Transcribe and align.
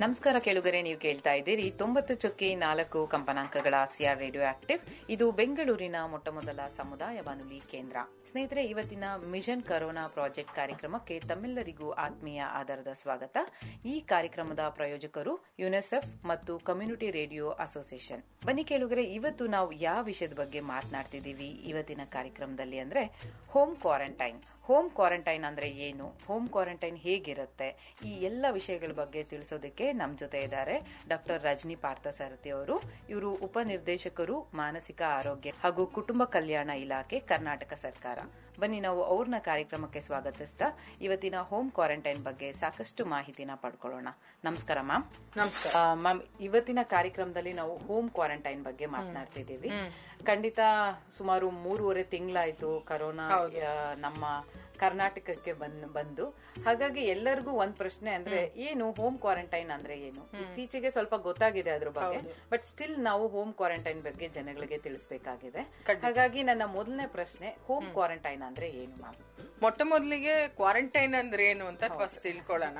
ನಮಸ್ಕಾರ 0.00 0.36
ಕೇಳುಗರೆ, 0.38 0.82
ನೀವು 0.82 0.98
ಕೇಳ್ತಾ 1.00 1.32
ಇದ್ದೀರಿ 1.32 1.70
ತೊಂಬತ್ತು 1.70 2.14
ಚುಕ್ಕಿ 2.14 2.54
ನಾಲ್ಕು 2.54 3.06
ಕಂಪನಾಂಕಗಳ 3.06 3.74
ಸಿಆರ್ 3.92 4.18
ರೇಡಿಯೋ 4.18 4.42
ಆಕ್ಟಿವ್. 4.44 4.80
ಇದು 5.10 5.26
ಬೆಂಗಳೂರಿನ 5.38 5.96
ಮೊಟ್ಟಮೊದಲ 6.06 6.60
ಸಮುದಾಯ 6.76 7.20
ಬಾನುಲಿ 7.20 7.60
ಕೇಂದ್ರ. 7.70 7.96
ಸ್ನೇಹಿತರೆ, 8.30 8.62
ಇವತ್ತಿನ 8.64 9.04
ಮಿಷನ್ 9.30 9.62
ಕರೋನಾ 9.62 10.08
ಪ್ರಾಜೆಕ್ಟ್ 10.08 10.54
ಕಾರ್ಯಕ್ರಮಕ್ಕೆ 10.54 11.16
ತಮ್ಮೆಲ್ಲರಿಗೂ 11.20 11.90
ಆತ್ಮೀಯ 11.90 12.42
ಆಧಾರದ 12.60 12.92
ಸ್ವಾಗತ. 13.02 13.36
ಈ 13.86 14.00
ಕಾರ್ಯಕ್ರಮದ 14.00 14.68
ಪ್ರಾಯೋಜಕರು 14.68 15.34
ಯುನೆಸೆಫ್ 15.58 16.10
ಮತ್ತು 16.24 16.58
ಕಮ್ಯುನಿಟಿ 16.58 17.10
ರೇಡಿಯೋ 17.10 17.48
ಅಸೋಸಿಯೇಷನ್. 17.66 18.24
ಬನ್ನಿ 18.46 18.64
ಕೇಳುಗರೆ, 18.64 19.04
ಇವತ್ತು 19.20 19.46
ನಾವು 19.46 19.72
ಯಾವ 19.72 20.04
ವಿಷಯದ 20.04 20.36
ಬಗ್ಗೆ 20.42 20.60
ಮಾತನಾಡ್ತಿದ್ದೀವಿ 20.74 21.50
ಇವತ್ತಿನ 21.72 22.00
ಕಾರ್ಯಕ್ರಮದಲ್ಲಿ 22.16 22.78
ಅಂದ್ರೆ 22.78 23.04
ಹೋಮ್ 23.48 23.74
ಕ್ವಾರಂಟೈನ್. 23.76 24.42
ಹೋಮ್ 24.68 24.90
ಕ್ವಾರಂಟೈನ್ 24.90 25.44
ಅಂದ್ರೆ 25.44 25.70
ಏನು? 25.88 26.06
ಹೋಮ್ 26.28 26.48
ಕ್ವಾರಂಟೈನ್ 26.48 26.96
ಹೇಗಿರುತ್ತೆ? 26.96 27.70
ಈ 28.04 28.12
ಎಲ್ಲ 28.28 28.46
ವಿಷಯಗಳ 28.50 28.92
ಬಗ್ಗೆ 28.92 29.24
ತಿಳಿಸೋದಕ್ಕೆ 29.24 29.84
ನಮ್ 29.92 30.18
ಜೊತೆ 30.18 30.40
ಇದ್ದಾರೆ 30.40 31.04
ಡಾಕ್ಟರ್ 31.08 31.42
ರಜನಿ 31.42 31.76
ಪಾರ್ಥಸಾರಥಿ 31.76 32.50
ಅವರು. 32.50 32.82
ಇವರು 33.10 33.30
ಉಪನಿರ್ದೇಶಕರು 33.32 34.46
ಮಾನಸಿಕ 34.54 35.02
ಆರೋಗ್ಯ 35.08 35.50
ಹಾಗೂ 35.50 35.86
ಕುಟುಂಬ 35.86 36.24
ಕಲ್ಯಾಣ 36.24 36.70
ಇಲಾಖೆ 36.70 37.20
ಕರ್ನಾಟಕ 37.20 37.72
ಸರ್ಕಾರ. 37.72 38.18
ಬನ್ನಿ 38.60 38.80
ನಾವು 38.80 39.04
ಅವ್ರನ್ನ 39.04 39.38
ಕಾರ್ಯಕ್ರಮಕ್ಕೆ 39.38 40.00
ಸ್ವಾಗತಿಸ್ತಾ 40.00 40.64
ಇವತ್ತಿನ 41.00 41.34
ಹೋಮ್ 41.36 41.70
ಕ್ವಾರಂಟೈನ್ 41.70 42.24
ಬಗ್ಗೆ 42.24 42.52
ಸಾಕಷ್ಟು 42.52 43.04
ಮಾಹಿತಿನ 43.04 43.50
ಪಡ್ಕೊಳ್ಳೋಣ. 43.54 44.08
ನಮಸ್ಕಾರ 44.44 44.80
ಮ್ಯಾಮ್. 44.80 45.04
ನಮಸ್ಕಾರ. 45.36 45.72
ಮ್ಯಾಮ್ 45.94 46.22
ಇವತ್ತಿನ 46.40 46.78
ಕಾರ್ಯಕ್ರಮದಲ್ಲಿ 46.82 47.52
ನಾವು 47.52 47.76
ಹೋಮ್ 47.76 48.10
ಕ್ವಾರಂಟೈನ್ 48.10 48.64
ಬಗ್ಗೆ 48.64 48.86
ಮಾತನಾಡ್ತಿದ್ದೀವಿ. 48.86 49.70
ಖಂಡಿತ 50.26 50.58
ಸುಮಾರು 51.18 51.50
ಮೂರುವರೆ 51.50 52.02
ತಿಂಗಳಾಯ್ತು 52.02 52.80
ಕರೋನಾ 52.80 53.28
ನಮ್ಮ 53.96 54.24
ಕರ್ನಾಟಕಕ್ಕೆ 54.82 55.52
ಬಂದ್ 55.62 56.22
ಹಾಗಾಗಿ 56.66 57.02
ಎಲ್ಲರಿಗೂ 57.14 57.52
ಒಂದ್ 57.62 57.76
ಪ್ರಶ್ನೆ 57.82 58.10
ಅಂದ್ರೆ 58.18 58.40
ಏನು 58.66 58.84
ಹೋಮ್ 58.98 59.16
ಕ್ವಾರಂಟೈನ್ 59.24 59.70
ಅಂದ್ರೆ 59.76 59.94
ಏನು? 60.08 60.22
ಇತ್ತೀಚೆಗೆ 60.42 60.90
ಸ್ವಲ್ಪ 60.96 61.14
ಗೊತ್ತಾಗಿದೆ 61.28 61.70
ಅದ್ರ 61.76 61.90
ಬಗ್ಗೆ 61.98 62.20
ಬಟ್ 62.52 62.64
ಸ್ಟಿಲ್ 62.70 62.96
ನಾವು 63.08 63.24
ಹೋಮ್ 63.34 63.52
ಕ್ವಾರಂಟೈನ್ 63.60 64.02
ಬಗ್ಗೆ 64.08 64.28
ಜನಗಳಿಗೆ 64.36 64.78
ತಿಳಿಸಬೇಕಾಗಿದೆ. 64.86 65.62
ಹಾಗಾಗಿ 66.06 66.42
ನನ್ನ 66.50 66.66
ಮೊದಲನೇ 66.76 67.06
ಪ್ರಶ್ನೆ 67.16 67.50
ಹೋಮ್. 67.68 67.88
ಕ್ವಾರಂಟೈನ್ 67.96 68.44
ಅಂದ್ರೆ 68.50 68.68
ಏನು 68.82 68.96
ಮ್ಯಾಮ್ 69.02 69.18
ಮೊಟ್ಟ 69.64 69.80
ಮೊದಲಿಗೆ 69.94 70.34
ಕ್ವಾರಂಟೈನ್ 70.60 71.14
ಅಂದ್ರೆ 71.22 71.44
ಏನು 71.52 71.66
ಅಂತ 71.72 71.84
ಫಸ್ಟ್ 72.00 72.22
ತಿಳ್ಕೊಳ್ಳೋಣ. 72.26 72.78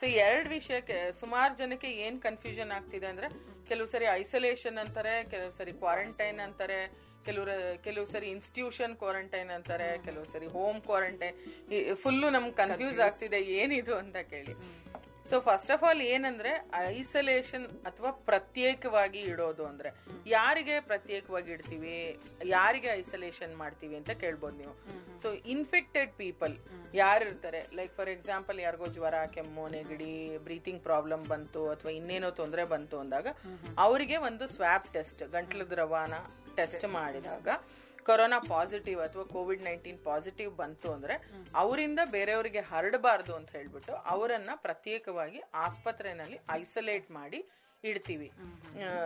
ಸೊ 0.00 0.06
ಎರಡ್ 0.24 0.48
ವಿಷಯಕ್ಕೆ 0.54 0.96
ಸುಮಾರು 1.20 1.52
ಜನಕ್ಕೆ 1.60 1.90
ಏನ್ 2.06 2.16
ಕನ್ಫ್ಯೂಷನ್ 2.24 2.72
ಆಗ್ತಿದೆ 2.78 3.06
ಅಂದ್ರೆ 3.12 3.28
ಕೆಲವು 3.68 3.88
ಸರಿ 3.92 4.06
ಐಸೋಲೇಷನ್ 4.20 4.78
ಅಂತಾರೆ 4.82 5.14
ಕೆಲವು 5.32 5.52
ಸರಿ 5.58 5.72
ಕ್ವಾರಂಟೈನ್ 5.82 6.40
ಅಂತಾರೆ 6.46 6.80
ಕೆಲವು 7.28 7.46
ಕೆಲವು 7.86 8.06
ಸರಿ 8.14 8.28
ಇನ್ಸ್ಟಿಟ್ಯೂಷನ್ 8.36 8.94
ಕ್ವಾರಂಟೈನ್ 9.02 9.50
ಅಂತಾರೆ 9.56 9.88
ಕೆಲವು 10.06 10.26
ಸರಿ 10.34 10.48
ಹೋಮ್ 10.56 10.80
ಕ್ವಾರಂಟೈನ್ 10.88 11.38
ಫುಲ್ಲು 12.04 12.30
ನಮ್ಗೆ 12.36 12.56
ಕನ್ಫ್ಯೂಸ್ 12.62 13.00
ಆಗ್ತಿದೆ 13.08 13.40
ಏನಿದು 13.60 13.94
ಅಂತ 14.02 14.16
ಕೇಳಿ. 14.34 14.54
ಸೊ 15.30 15.36
ಫಸ್ಟ್ 15.46 15.70
ಆಫ್ 15.74 15.84
ಆಲ್ 15.86 16.00
ಏನಂದ್ರೆ 16.14 16.50
ಐಸೋಲೇಷನ್ 16.98 17.64
ಅಥವಾ 17.88 18.10
ಪ್ರತ್ಯೇಕವಾಗಿ 18.28 19.20
ಇಡೋದು 19.30 19.64
ಅಂದ್ರೆ 19.70 19.90
ಯಾರಿಗೆ 20.34 20.76
ಪ್ರತ್ಯೇಕವಾಗಿ 20.90 21.50
ಇಡ್ತೀವಿ 21.54 21.94
ಯಾರಿಗೆ 22.52 22.88
ಐಸೋಲೇಷನ್ 23.00 23.54
ಮಾಡ್ತೀವಿ 23.62 23.96
ಅಂತ 24.00 24.12
ಕೇಳ್ಬೋದು 24.22 24.56
ನೀವು. 24.62 24.74
ಸೊ 25.22 25.28
ಇನ್ಫೆಕ್ಟೆಡ್ 25.54 26.12
ಪೀಪಲ್ 26.22 26.54
ಯಾರಿರ್ತಾರೆ 27.00 27.62
ಲೈಕ್ 27.78 27.92
ಫಾರ್ 27.98 28.12
ಎಕ್ಸಾಂಪಲ್ 28.14 28.60
ಯಾರಿಗೋ 28.66 28.88
ಜ್ವರ 28.96 29.18
ಕೆಮ್ಮು 29.36 29.64
ನೆಗಡಿ 29.76 30.12
ಬ್ರೀತಿಂಗ್ 30.46 30.82
ಪ್ರಾಬ್ಲಮ್ 30.88 31.24
ಬಂತು 31.34 31.62
ಅಥವಾ 31.74 31.92
ಇನ್ನೇನೋ 31.98 32.30
ತೊಂದರೆ 32.40 32.64
ಬಂತು 32.74 32.98
ಅಂದಾಗ 33.04 33.28
ಅವರಿಗೆ 33.86 34.18
ಒಂದು 34.30 34.46
ಸ್ವಾಪ್ 34.56 34.88
ಟೆಸ್ಟ್ 34.96 35.24
ಗಂಟ್ಲು 35.36 35.66
ದ್ರವಾನ 35.74 36.14
ಟೆಸ್ಟ್ 36.56 36.84
ಮಾಡಿದಾಗ 36.84 37.48
ಕೊರೋನಾ 38.04 38.38
ಪಾಸಿಟಿವ್ 38.48 39.00
ಅಥವಾ 39.00 39.24
ಕೋವಿಡ್ 39.24 39.62
ನೈನ್ಟೀನ್ 39.62 39.98
ಪಾಸಿಟಿವ್ 40.04 40.56
ಬಂತು 40.56 40.92
ಅಂದ್ರೆ 40.92 41.14
ಅವರಿಂದ 41.54 42.00
ಬೇರೆಯವರಿಗೆ 42.10 42.60
ಹರಡಬಾರ್ದು 42.60 43.34
ಅಂತ 43.34 43.50
ಹೇಳ್ಬಿಟ್ಟು 43.50 43.92
ಅವರನ್ನ 43.94 44.50
ಪ್ರತ್ಯೇಕವಾಗಿ 44.56 45.42
ಆಸ್ಪತ್ರೆನಲ್ಲಿ 45.54 46.38
ಐಸೋಲೇಟ್ 46.50 47.10
ಮಾಡಿ 47.10 47.40
ಇಡ್ತೀವಿ. 47.84 48.32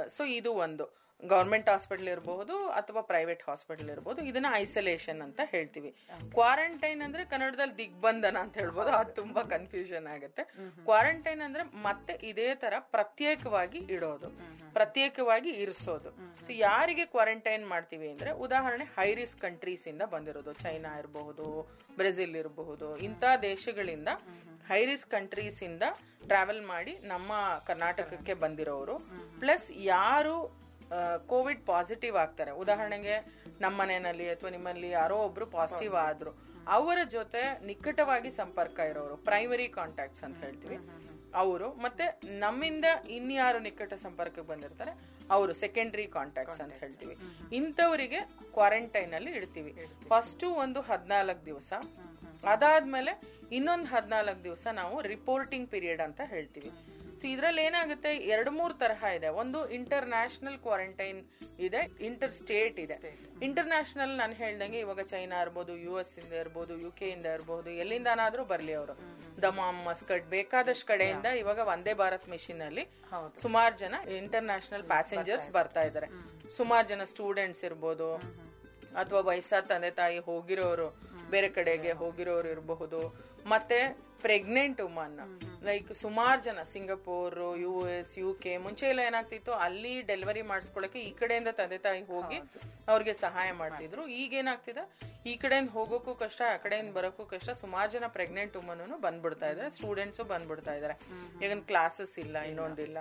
ಸೊ 0.09 0.25
ಇದು 0.25 0.53
ಒಂದು. 0.53 1.00
ಗೌರ್ಮೆಂಟ್ 1.27 1.69
ಹಾಸ್ಪಿಟಲ್ 1.69 2.09
ಇರಬಹುದು 2.09 2.69
ಅಥವಾ 2.69 3.01
ಪ್ರೈವೇಟ್ 3.01 3.43
ಹಾಸ್ಪಿಟಲ್ 3.49 3.91
ಇರಬಹುದು. 3.91 4.23
ಇದನ್ನ 4.23 4.47
ಐಸೋಲೇಷನ್ 4.55 5.23
ಅಂತ 5.23 5.41
ಹೇಳ್ತೀವಿ. 5.45 5.91
ಕ್ವಾರಂಟೈನ್ 6.33 7.03
ಅಂದ್ರೆ 7.03 7.25
ಕನ್ನಡದಲ್ಲಿ 7.25 7.79
ದಿಗ್ಬಂಧನ 7.79 8.37
ಅಂತ 8.41 8.59
ಹೇಳ್ಬೋದು. 8.59 8.89
ಅದು 8.89 9.13
ತುಂಬಾ 9.13 9.43
ಕನ್ಫ್ಯೂಷನ್ 9.43 10.07
ಆಗುತ್ತೆ. 10.07 10.45
ಕ್ವಾರಂಟೈನ್ 10.85 11.43
ಅಂದ್ರೆ 11.43 11.63
ಮತ್ತೆ 11.63 12.27
ಇದೇ 12.27 12.55
ತರ 12.55 12.75
ಪ್ರತ್ಯೇಕವಾಗಿ 12.79 13.79
ಇಡೋದು, 13.79 14.31
ಪ್ರತ್ಯೇಕವಾಗಿ 14.73 15.51
ಇರಿಸೋದು. 15.51 16.11
ಸೊ 16.47 16.51
ಯಾರಿಗೆ 16.51 17.07
ಕ್ವಾರಂಟೈನ್ 17.07 17.69
ಮಾಡ್ತೀವಿ 17.69 18.11
ಅಂದ್ರೆ 18.11 18.31
ಉದಾಹರಣೆ 18.31 18.85
ಹೈ 18.85 19.15
ರಿಸ್ಕ್ 19.15 19.41
ಕಂಟ್ರೀಸ್ 19.41 19.89
ಇಂದ 19.89 20.03
ಬಂದಿರೋದು. 20.03 20.53
ಚೈನಾ 20.53 20.99
ಇರಬಹುದು, 20.99 21.79
ಬ್ರೆಜಿಲ್ 21.97 22.37
ಇರಬಹುದು 22.37 22.97
ಇಂತಹ 22.97 23.37
ದೇಶಗಳಿಂದ 23.43 24.09
ಹೈ 24.69 24.85
ರಿಸ್ಕ್ 24.85 25.11
ಕಂಟ್ರೀಸ್ 25.11 25.63
ಇಂದ 25.63 25.83
ಟ್ರಾವೆಲ್ 26.27 26.63
ಮಾಡಿ 26.63 26.99
ನಮ್ಮ 26.99 27.33
ಕರ್ನಾಟಕಕ್ಕೆ 27.67 28.35
ಬಂದಿರೋರು. 28.35 28.99
ಪ್ಲಸ್ 29.41 29.71
ಯಾರು 29.75 30.61
ಕೋವಿಡ್ 31.27 31.67
ಪಾಸಿಟಿವ್ 31.67 32.17
ಆಗ್ತಾರೆ. 32.17 32.51
ಉದಾಹರಣೆಗೆ 32.51 33.17
ನಮ್ಮ 33.61 33.81
ಮನೆಯಲ್ಲಿ 33.83 34.31
ಅಥವಾ 34.31 34.51
ನಿಮ್ಮಲ್ಲಿ 34.51 34.91
ಯಾರೋ 34.91 35.17
ಒಬ್ರು 35.17 35.47
ಪಾಸಿಟಿವ್ 35.47 35.95
ಆದ್ರು. 35.95 36.33
ಅವರ 36.69 36.99
ಜೊತೆ 37.11 37.67
ನಿಕಟವಾಗಿ 37.67 38.31
ಸಂಪರ್ಕ 38.31 38.79
ಇರೋರು 38.79 39.17
ಪ್ರೈಮರಿ 39.17 39.69
ಕಾಂಟ್ಯಾಕ್ಟ್ಸ್ 39.69 40.25
ಅಂತ 40.25 40.45
ಹೇಳ್ತೀವಿ. 40.45 40.79
ಅವರು 41.35 41.69
ಮತ್ತೆ 41.75 42.21
ನಮ್ಮಿಂದ 42.39 42.85
ಇನ್ಯಾರು 43.09 43.59
ನಿಕಟ 43.59 43.95
ಸಂಪರ್ಕಕ್ಕೆ 43.95 44.41
ಬಂದಿರ್ತಾರೆ 44.41 44.93
ಅವರು 45.31 45.53
ಸೆಕೆಂಡರಿ 45.53 46.07
ಕಾಂಟ್ಯಾಕ್ಟ್ಸ್ 46.07 46.61
ಅಂತ 46.61 46.73
ಹೇಳ್ತೀವಿ. 46.73 47.17
ಇಂಥವರಿಗೆ 47.57 48.21
ಕ್ವಾರಂಟೈನ್ 48.55 49.13
ಅಲ್ಲಿ 49.15 49.33
ಇಡ್ತೀವಿ. 49.33 49.73
ಫಸ್ಟ್ 50.09 50.45
ಒಂದು 50.45 50.81
ಹದಿನಾಲ್ಕು 50.81 51.47
ದಿವಸ. 51.47 51.73
ಅದಾದ್ಮೇಲೆ 52.49 53.13
ಇನ್ನೊಂದು 53.53 53.85
ಹದಿನಾಲ್ಕು 53.85 54.45
ದಿವಸ 54.45 54.67
ನಾವು 54.73 55.03
ರಿಪೋರ್ಟಿಂಗ್ 55.03 55.69
ಪೀರಿಯಡ್ 55.71 56.01
ಅಂತ 56.01 56.21
ಹೇಳ್ತೀವಿ. 56.25 56.71
ಇದ್ರಲ್ಲಿ 57.25 57.63
ಏನಾಗುತ್ತೆ? 57.63 58.17
ಎರಡು 58.17 58.51
ಮೂರು 58.51 58.75
ತರಹ 58.75 59.05
ಇದೆ. 59.17 59.29
ಒಂದು 59.29 59.71
ಇಂಟರ್ 59.71 60.07
ನ್ಯಾಷನಲ್ 60.09 60.59
ಕ್ವಾರಂಟೈನ್ 60.59 61.21
ಇದೆ 61.59 62.05
ಇಂಟರ್ 62.05 62.33
ಸ್ಟೇಟ್ 62.33 62.79
ಇದೆ. 62.81 62.97
ಇಂಟರ್ 63.43 63.67
ನ್ಯಾಷನಲ್ 63.67 64.17
ನಾನು 64.17 64.33
ಹೇಳ್ದಂಗೆ 64.33 64.79
ಇವಾಗ 64.79 65.01
ಚೈನಾ 65.01 65.43
ಇರ್ಬೋದು 65.43 65.77
ಯು 65.77 66.01
ಎಸ್ 66.01 66.19
ಇಂದ 66.19 66.33
ಇರ್ಬೋದು 66.33 66.77
ಯು 66.79 66.91
ಕೆ 66.91 67.09
ಇಂದ 67.09 67.27
ಇರ್ಬೋದು 67.27 67.71
ಎಲ್ಲಿಂದನಾದ್ರೂ 67.71 68.45
ಬರ್ಲಿ 68.45 68.75
ಅವರು. 68.75 68.95
ದಮಾಮ್ 69.43 69.87
ಮಸ್ಕಟ್ 69.87 70.27
ಬೇಕಾದಷ್ಟು 70.27 70.87
ಕಡೆಯಿಂದ 70.87 71.27
ಇವಾಗ 71.27 71.59
ವಂದೇ 71.59 71.95
ಭಾರತ್ 71.95 72.29
ಮಿಷಿನ್ 72.29 72.63
ಅಲ್ಲಿ 72.63 72.85
ಸುಮಾರು 73.43 73.79
ಜನ 73.79 73.95
ಇಂಟರ್ 74.17 74.45
ನ್ಯಾಷನಲ್ 74.45 74.85
ಪ್ಯಾಸೆಂಜರ್ಸ್ 74.85 75.51
ಬರ್ತಾ 75.51 75.83
ಇದಾರೆ. 75.83 76.07
ಸುಮಾರು 76.57 76.89
ಜನ 76.89 77.05
ಸ್ಟೂಡೆಂಟ್ಸ್ 77.05 77.65
ಇರ್ಬೋದು 77.65 78.15
ಅಥವಾ 78.97 79.21
ವಯಸ್ಸಾದ 79.21 79.65
ತಂದೆ 79.65 79.91
ತಾಯಿ 79.91 80.19
ಹೋಗಿರೋರು 80.19 80.89
ಬೇರೆ 81.31 81.49
ಕಡೆಗೆ 81.49 81.93
ಹೋಗಿರೋರು 81.93 82.49
ಇರಬಹುದು. 82.49 83.01
ಮತ್ತೆ 83.47 84.11
ಪ್ರೆಗ್ನೆಂಟ್ 84.23 84.81
ವುಮನ್ 84.81 85.19
ಲೈಕ್ 85.69 85.89
ಸುಮಾರು 86.03 86.41
ಜನ 86.43 86.61
Singapore 86.73 87.35
U 87.63 87.73
S 87.97 88.15
U 88.21 88.29
K 88.43 88.53
ಮುಂಚೆ 88.57 88.85
ಎಲ್ಲ 88.89 89.01
ಏನಾಗ್ತಿತ್ತು 89.11 89.53
ಅಲ್ಲಿ 89.65 89.93
ಡೆಲಿವರಿ 90.11 90.43
ಮಾಡಿಸ್ಕೊಳಕ್ಕೆ 90.51 91.01
ಈ 91.09 91.11
ಕಡೆಯಿಂದ 91.21 91.51
ತಂದೆ 91.59 91.79
ತಾಯಿ 91.87 92.03
ಹೋಗಿ 92.13 92.39
ಅವ್ರಿಗೆ 92.93 93.13
ಸಹಾಯ 93.25 93.49
ಮಾಡ್ತಿದ್ರು. 93.53 94.03
ಈಗ 94.21 94.33
ಏನಾಗ್ತಿದೆ 94.43 94.83
ಈ 95.31 95.33
ಕಡೆಯಿಂದ 95.43 95.71
ಹೋಗೋಕ್ಕೂ 95.71 96.13
ಕಷ್ಟ 96.23 96.41
ಆ 96.53 96.57
ಕಡೆಯಿಂದ 96.57 96.91
ಬರೋಕ್ಕೂ 96.97 97.25
ಕಷ್ಟ 97.33 97.51
ಸುಮಾರು 97.61 97.89
ಜನ 97.91 98.07
ಪ್ರೆಗ್ನೆಂಟ್ 98.17 98.55
ವುಮನ್ 98.57 98.95
ಬಂದ್ಬಿಡ್ತಾ 99.05 99.49
ಇದಾರೆ 99.53 99.69
ಸ್ಟೂಡೆಂಟ್ಸ್ 99.77 100.23
ಬಂದ್ಬಿಡ್ತಾ 100.33 100.73
ಇದಾರೆ. 100.79 100.95
ಈಗ 101.45 101.59
ಕ್ಲಾಸಸ್ 101.71 102.15
ಇಲ್ಲ 102.25 102.37
ಇನ್ನೊಂದಿಲ್ಲ. 102.51 102.99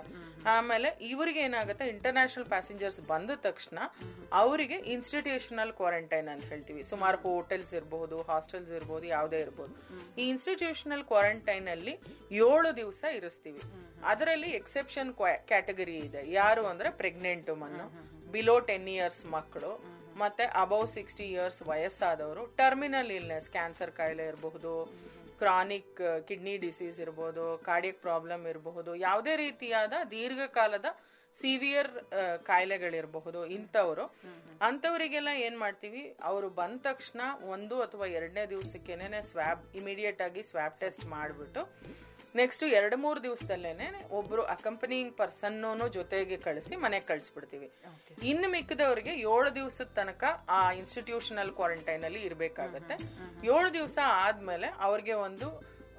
ಆಮೇಲೆ 0.54 0.88
ಇವರಿಗೆ 1.12 1.40
ಏನಾಗುತ್ತೆ 1.48 1.86
ಇಂಟರ್ನ್ಯಾಷನಲ್ 1.94 2.48
ಪ್ಯಾಸೆಂಜರ್ಸ್ 2.52 3.00
ಬಂದ 3.12 3.30
ತಕ್ಷಣ 3.48 3.78
ಅವರಿಗೆ 4.42 4.78
ಇನ್ಸ್ಟಿಟ್ಯೂಷನಲ್ 4.96 5.72
ಕ್ವಾರಂಟೈನ್ 5.80 6.28
ಅಂತ 6.34 6.44
ಹೇಳ್ತೀವಿ. 6.52 6.84
ಸುಮಾರು 6.92 7.18
ಹೋಟೆಲ್ಸ್ 7.26 7.74
ಇರಬಹುದು 7.80 8.18
ಹಾಸ್ಟೆಲ್ಸ್ 8.30 8.70
ಇರಬಹುದು 8.78 9.08
ಯಾವುದೇ 9.16 9.40
ಇರಬಹುದು 9.46 9.74
ಈ 10.20 10.28
ಇನ್ಸ್ಟಿಟ್ಯೂಷನಲ್ 10.34 11.04
ಕ್ವಾರಂಟೈನ್ 11.12 11.68
ಅಲ್ಲಿ 11.76 11.96
ಏಳು 12.52 12.70
ದಿವಸ 12.80 13.02
ಇರಿಸ್ತೀವಿ. 13.18 13.62
ಅದರಲ್ಲಿ 14.12 14.50
ಎಕ್ಸೆಪ್ಷನ್ 14.60 15.10
ಕ್ಯಾಟಗರಿ 15.50 15.96
ಇದೆ. 16.08 16.22
ಯಾರು 16.40 16.62
ಅಂದ್ರೆ 16.72 16.90
ಪ್ರೆಗ್ನೆಂಟ್ 17.02 17.50
ಮನ್ನು 17.62 17.86
ಬಿಲೋ 18.34 18.56
ಟೆನ್ 18.70 18.88
ಇಯರ್ಸ್ 18.96 19.22
ಮಕ್ಕಳು. 19.36 19.72
ಮತ್ತೆ 20.22 20.44
ಅಬೌವ್ 20.62 20.88
ಸಿಕ್ಸ್ಟಿ 20.96 21.26
ಇಯರ್ಸ್ 21.34 21.60
ವಯಸ್ಸಾದವರು. 21.70 22.42
ಟರ್ಮಿನಲ್ 22.60 23.12
ಇಲ್ನೆಸ್ 23.18 23.48
ಕ್ಯಾನ್ಸರ್ 23.56 23.92
ಕಾಯಿಲೆ 24.00 24.24
ಇರಬಹುದು 24.30 24.72
ಕ್ರಾನಿಕ್ 25.42 26.00
ಕಿಡ್ನಿ 26.28 26.54
ಡಿಸೀಸ್ 26.64 26.98
ಇರಬಹುದು 27.04 27.44
ಕಾರ್ಡಿಯಕ್ 27.68 28.00
ಪ್ರಾಬ್ಲಮ್ 28.06 28.42
ಇರಬಹುದು 28.52 28.90
ಯಾವುದೇ 29.06 29.34
ರೀತಿಯಾದ 29.44 29.94
ದೀರ್ಘಕಾಲದ 30.10 30.88
ಸಿವಿಯರ್ 31.40 31.90
ಕಾಯಿಲೆಗಳಿರಬಹುದು 32.48 33.40
ಇಂಥವ್ರು. 33.56 34.04
ಅಂಥವರಿಗೆಲ್ಲ 34.68 35.30
ಏನ್ 35.46 35.56
ಮಾಡ್ತೀವಿ? 35.62 36.02
ಅವರು 36.30 36.48
ಬಂದ 36.58 36.78
ತಕ್ಷಣ 36.88 37.20
ಒಂದು 37.54 37.76
ಅಥವಾ 37.84 38.06
ಎರಡನೇ 38.18 38.44
ದಿವಸಕ್ಕೆ 38.54 38.96
ಸ್ವಾಬ್ 39.30 39.62
ಇಮಿಡಿಯೇಟ್ 39.80 40.20
ಆಗಿ 40.26 40.42
ಸ್ವಾಬ್ 40.50 40.76
ಟೆಸ್ಟ್ 40.82 41.04
ಮಾಡಿಬಿಟ್ಟು 41.14 41.62
ನೆಕ್ಸ್ಟ್ 42.38 42.62
ಎರಡು 42.78 42.96
ಮೂರು 43.02 43.18
ದಿವಸದಲ್ಲೇನೆ 43.24 43.86
ಒಬ್ರು 44.18 44.42
ಅಕಂಪನಿಂಗ್ 44.54 45.12
ಪರ್ಸನ್ 45.20 45.56
ಜೊತೆಗೆ 45.96 46.36
ಕಳಿಸಿ 46.44 46.74
ಮನೆಗೆ 46.84 47.06
ಕಳಿಸ್ಬಿಡ್ತೀವಿ. 47.08 47.68
ಇನ್ನು 48.30 48.48
ಮಿಕ್ಕದವರಿಗೆ 48.54 49.12
ಏಳು 49.32 49.48
ದಿವಸದ 49.58 49.88
ತನಕ 49.98 50.24
ಆ 50.58 50.60
ಇನ್ಸ್ಟಿಟ್ಯೂಷನಲ್ 50.80 51.50
ಕ್ವಾರಂಟೈನ್ 51.58 52.04
ಅಲ್ಲಿ 52.08 52.22
ಇರಬೇಕಾಗತ್ತೆ. 52.28 52.96
ಏಳು 53.54 53.68
ದಿವಸ 53.78 53.98
ಆದ್ಮೇಲೆ 54.24 54.70
ಅವ್ರಿಗೆ 54.88 55.14
ಒಂದು 55.26 55.48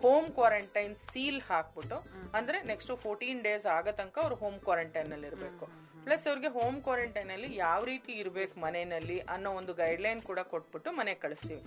ಹೋಮ್ 0.03 0.29
ಕ್ವಾರಂಟೈನ್ 0.37 0.95
ಸೀಲ್ 1.09 1.41
ಹಾಕ್ಬಿಟ್ಟು 1.49 1.97
ಅಂದ್ರೆ 2.37 2.57
ನೆಕ್ಸ್ಟ್ 2.71 2.91
ಫೋರ್ಟೀನ್ 3.05 3.41
ಡೇಸ್ 3.47 3.65
ಆಗೋ 3.77 3.91
ತನಕ 4.01 4.17
ಅವ್ರು 4.25 4.35
ಹೋಮ್ 4.43 4.59
ಕ್ವಾರಂಟೈನ್ 4.67 5.11
ಅಲ್ಲಿ 5.15 5.27
ಇರಬೇಕು. 5.31 5.65
ಪ್ಲಸ್ 6.05 6.25
ಅವ್ರಿಗೆ 6.29 6.49
ಹೋಮ್ 6.57 6.77
ಕ್ವಾರಂಟೈನ್ 6.85 7.31
ಅಲ್ಲಿ 7.35 7.49
ಯಾವ 7.65 7.81
ರೀತಿ 7.93 8.13
ಇರ್ಬೇಕು 8.21 8.55
ಮನೆಯಲ್ಲಿ 8.65 9.17
ಅನ್ನೋ 9.33 9.49
ಒಂದು 9.59 9.73
ಗೈಡ್ಲೈನ್ 9.81 10.21
ಕೂಡ 10.29 10.39
ಕೊಟ್ಬಿಟ್ಟು 10.53 10.91
ಮನೆ 10.99 11.13
ಕಳಿಸ್ತೀವಿ. 11.25 11.63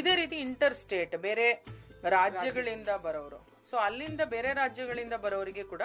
ಇದೇ 0.00 0.14
ರೀತಿ 0.22 0.38
ಇಂಟರ್ 0.46 0.76
ಸ್ಟೇಟ್ 0.84 1.16
ಬೇರೆ 1.26 1.46
ರಾಜ್ಯಗಳಿಂದ 2.16 2.90
ಬರೋರು. 3.06 3.40
ಸೊ 3.70 3.76
ಅಲ್ಲಿಂದ 3.86 4.22
ಬೇರೆ 4.34 4.52
ರಾಜ್ಯಗಳಿಂದ 4.62 5.14
ಬರೋರಿಗೆ 5.24 5.64
ಕೂಡ 5.72 5.82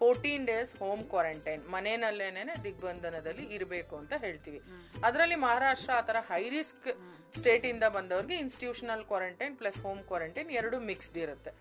ಫೋರ್ಟೀನ್ 0.00 0.46
ಡೇಸ್ 0.46 0.70
ಹೋಮ್ 0.82 1.02
ಕ್ವಾರಂಟೈನ್ 1.10 1.62
ಮನೆಯಲ್ಲೇನೆ 1.74 2.54
ದಿಗ್ಬಂಧನದಲ್ಲಿ 2.64 3.44
ಇರಬೇಕು 3.56 3.94
ಅಂತ 3.96 4.12
ಹೇಳ್ತೀವಿ. 4.24 4.60
ಅದರಲ್ಲಿ 5.06 5.36
ಮಹಾರಾಷ್ಟ್ರ 5.44 5.92
ಆತರ 5.98 6.16
ಹೈ 6.30 6.42
ರಿಸ್ಕ್ 6.56 6.88
ಸ್ಟೇಟ್ 7.38 7.66
ಇಂದ 7.70 7.84
ಬಂದವರಿಗೆ 7.96 8.36
institutional 8.44 9.04
quarantine 9.10 9.54
plus 9.60 9.80
home 9.86 10.02
quarantine 10.10 10.50
ಎರಡು 10.58 10.78
ಮಿಕ್ಸ್ಡ್ 10.90 11.18
ಇರುತ್ತೆ. 11.24 11.52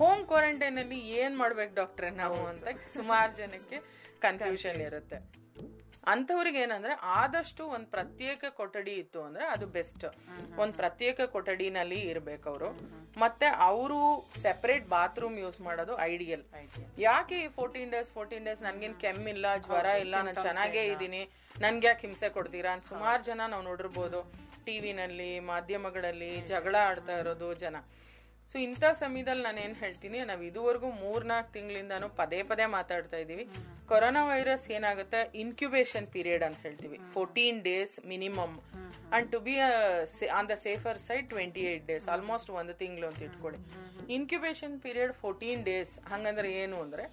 ಹೋಮ್ 0.00 0.24
ಕ್ವಾರಂಟೈನ್ 0.32 0.78
ಅಲ್ಲಿ 0.82 1.00
ಏನ್ 1.22 1.36
ಮಾಡ್ಬೇಕು 1.42 1.74
ಡಾಕ್ಟ್ರೆ 1.74 2.10
ನಾವು 2.22 2.40
ಅಂತ 2.52 2.64
ಸುಮಾರು 2.96 3.32
ಜನಕ್ಕೆ 3.40 3.78
ಕನ್ಫ್ಯೂಷನ್ 4.26 4.80
ಇರುತ್ತೆ. 4.88 5.18
ಅಂಥವ್ರಿಗೆ 6.06 6.58
ಏನಂದ್ರೆ 6.58 6.92
ಆದಷ್ಟು 6.92 7.66
ಒಂದ್ 7.66 7.86
ಪ್ರತ್ಯೇಕ 7.86 8.44
ಕೊಠಡಿ 8.48 8.92
ಇತ್ತು 8.92 9.22
ಅಂದ್ರೆ 9.22 9.44
ಅದು 9.44 9.66
ಬೆಸ್ಟ್ 9.66 10.04
ಒಂದ್ 10.58 10.74
ಪ್ರತ್ಯೇಕ 10.74 11.20
ಕೊಠಡಿನಲ್ಲಿ 11.20 12.00
ಇರ್ಬೇಕು 12.00 12.48
ಅವರು. 12.48 12.68
ಮತ್ತೆ 13.18 13.46
ಅವರು 13.46 13.98
ಸೆಪರೇಟ್ 14.42 14.88
ಬಾತ್ರೂಮ್ 14.88 15.38
ಯೂಸ್ 15.38 15.60
ಮಾಡೋದು 15.60 15.98
ಐಡಿಯಲ್ 15.98 16.44
ಯಾಕೆ 16.98 17.36
ಈ 17.44 17.48
ಫೋರ್ಟೀನ್ 17.48 17.90
ಡೇಸ್ 17.90 18.10
ಫೋರ್ಟೀನ್ 18.10 18.44
ಡೇಸ್ 18.44 18.62
ನನ್ಗೇನ್ 18.62 18.96
ಕೆಮ್ಮಿಲ್ಲ 19.00 19.46
ಜ್ವರ 19.56 19.86
ಇಲ್ಲ 20.04 20.14
ನಾನು 20.14 20.42
ಚೆನ್ನಾಗೇ 20.42 20.84
ಇದ್ದೀನಿ 20.84 21.22
ನನ್ಗೆ 21.60 21.86
ಯಾಕೆ 21.86 22.06
ಹಿಂಸೆ 22.06 22.28
ಕೊಡ್ತೀರಾ 22.28 22.72
ಅಂತ 22.72 22.84
ಸುಮಾರು 22.84 23.24
ಜನ 23.24 23.40
ನಾವು 23.46 23.62
ನೋಡಿರ್ಬೋದು. 23.62 24.20
ಟಿವಿನಲ್ಲಿ 24.66 25.40
ಮಾಧ್ಯಮಗಳಲ್ಲಿ 25.40 26.30
ಜಗಳ 26.46 26.76
ಆಡ್ತಾ 26.90 27.18
ಇರೋದು 27.18 27.54
ಜನ. 27.54 27.76
ಸೊ 28.50 28.56
ಇಂಥ 28.66 28.84
ಸಮಯದಲ್ಲಿ 29.02 29.42
ನಾನು 29.46 29.60
ಏನು 29.66 29.76
ಹೇಳ್ತೀನಿ 29.82 30.18
ನಾವು 30.30 30.42
ಇದುವರೆಗೂ 30.48 30.88
ಮೂರ್ನಾಲ್ಕು 31.04 31.50
ತಿಂಗಳಿಂದಾನು 31.56 32.08
ಪದೇ 32.20 32.40
ಪದೇ 32.50 32.66
ಮಾತಾಡ್ತಾ 32.76 33.18
ಇದ್ದೀವಿ 33.22 33.44
ಕೊರೋನಾ 33.90 34.20
ವೈರಸ್ 34.30 34.66
ಏನಾಗುತ್ತೆ? 34.76 35.20
ಇನ್ಕ್ಯುಬೇಷನ್ 35.42 36.06
ಪೀರಿಯಡ್ 36.14 36.44
ಅಂತ 36.48 36.58
ಹೇಳ್ತೀವಿ. 36.66 36.98
Fourteen 37.14 37.58
days 37.68 37.94
minimum 38.12 38.54
and 39.16 39.28
to 39.32 39.38
be 39.46 39.54
on 40.38 40.48
the 40.52 40.54
safer 40.66 40.98
side 41.06 41.26
twenty 41.32 41.64
eight 41.72 41.84
days 41.90 42.06
almost 42.14 42.50
ಒಂದು 42.60 42.74
ತಿಂಗಳು 42.82 43.06
ಅಂತ 43.10 43.20
ಇಟ್ಕೊಳ್ಳಿ. 43.28 43.60
ಇನ್ಕ್ಯುಬೇಷನ್ 44.16 44.76
ಪೀರಿಯಡ್ 44.86 45.12
ಫೋರ್ಟೀನ್ 45.22 45.64
ಡೇಸ್ 45.70 45.92
ಹಂಗಂದ್ರೆ 46.12 46.50
ಏನು 46.62 46.78
ಅಂದ್ರೆ 46.84 47.06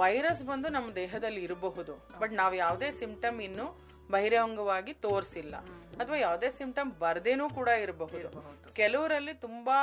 ವೈರಸ್ 0.00 0.42
ಬಂದು 0.50 0.70
ನಮ್ಮ 0.76 0.88
ದೇಹದಲ್ಲಿ 1.02 1.42
ಇರಬಹುದು. 1.48 1.94
ಬಟ್ 2.22 2.34
ನಾವು 2.40 2.56
ಯಾವುದೇ 2.64 2.90
ಸಿಂಪ್ಟಮ್ 3.02 3.38
ಇನ್ನು 3.48 3.66
ಬಹಿರಂಗವಾಗಿ 4.14 4.92
ತೋರಿಸಿಲ್ಲ. 5.06 5.54
ಅಥವಾ 6.02 6.16
ಯಾವುದೇ 6.16 6.50
ಸಿಂಪ್ಟಮ್ 6.50 6.90
ಬರ್ದೇನೂ 6.92 7.50
ಕೂಡ 7.50 7.68
ಇರಬಹುದು. 7.68 8.28
ಕೆಲವರಲ್ಲಿ 8.72 9.34
ತುಂಬಾ 9.34 9.78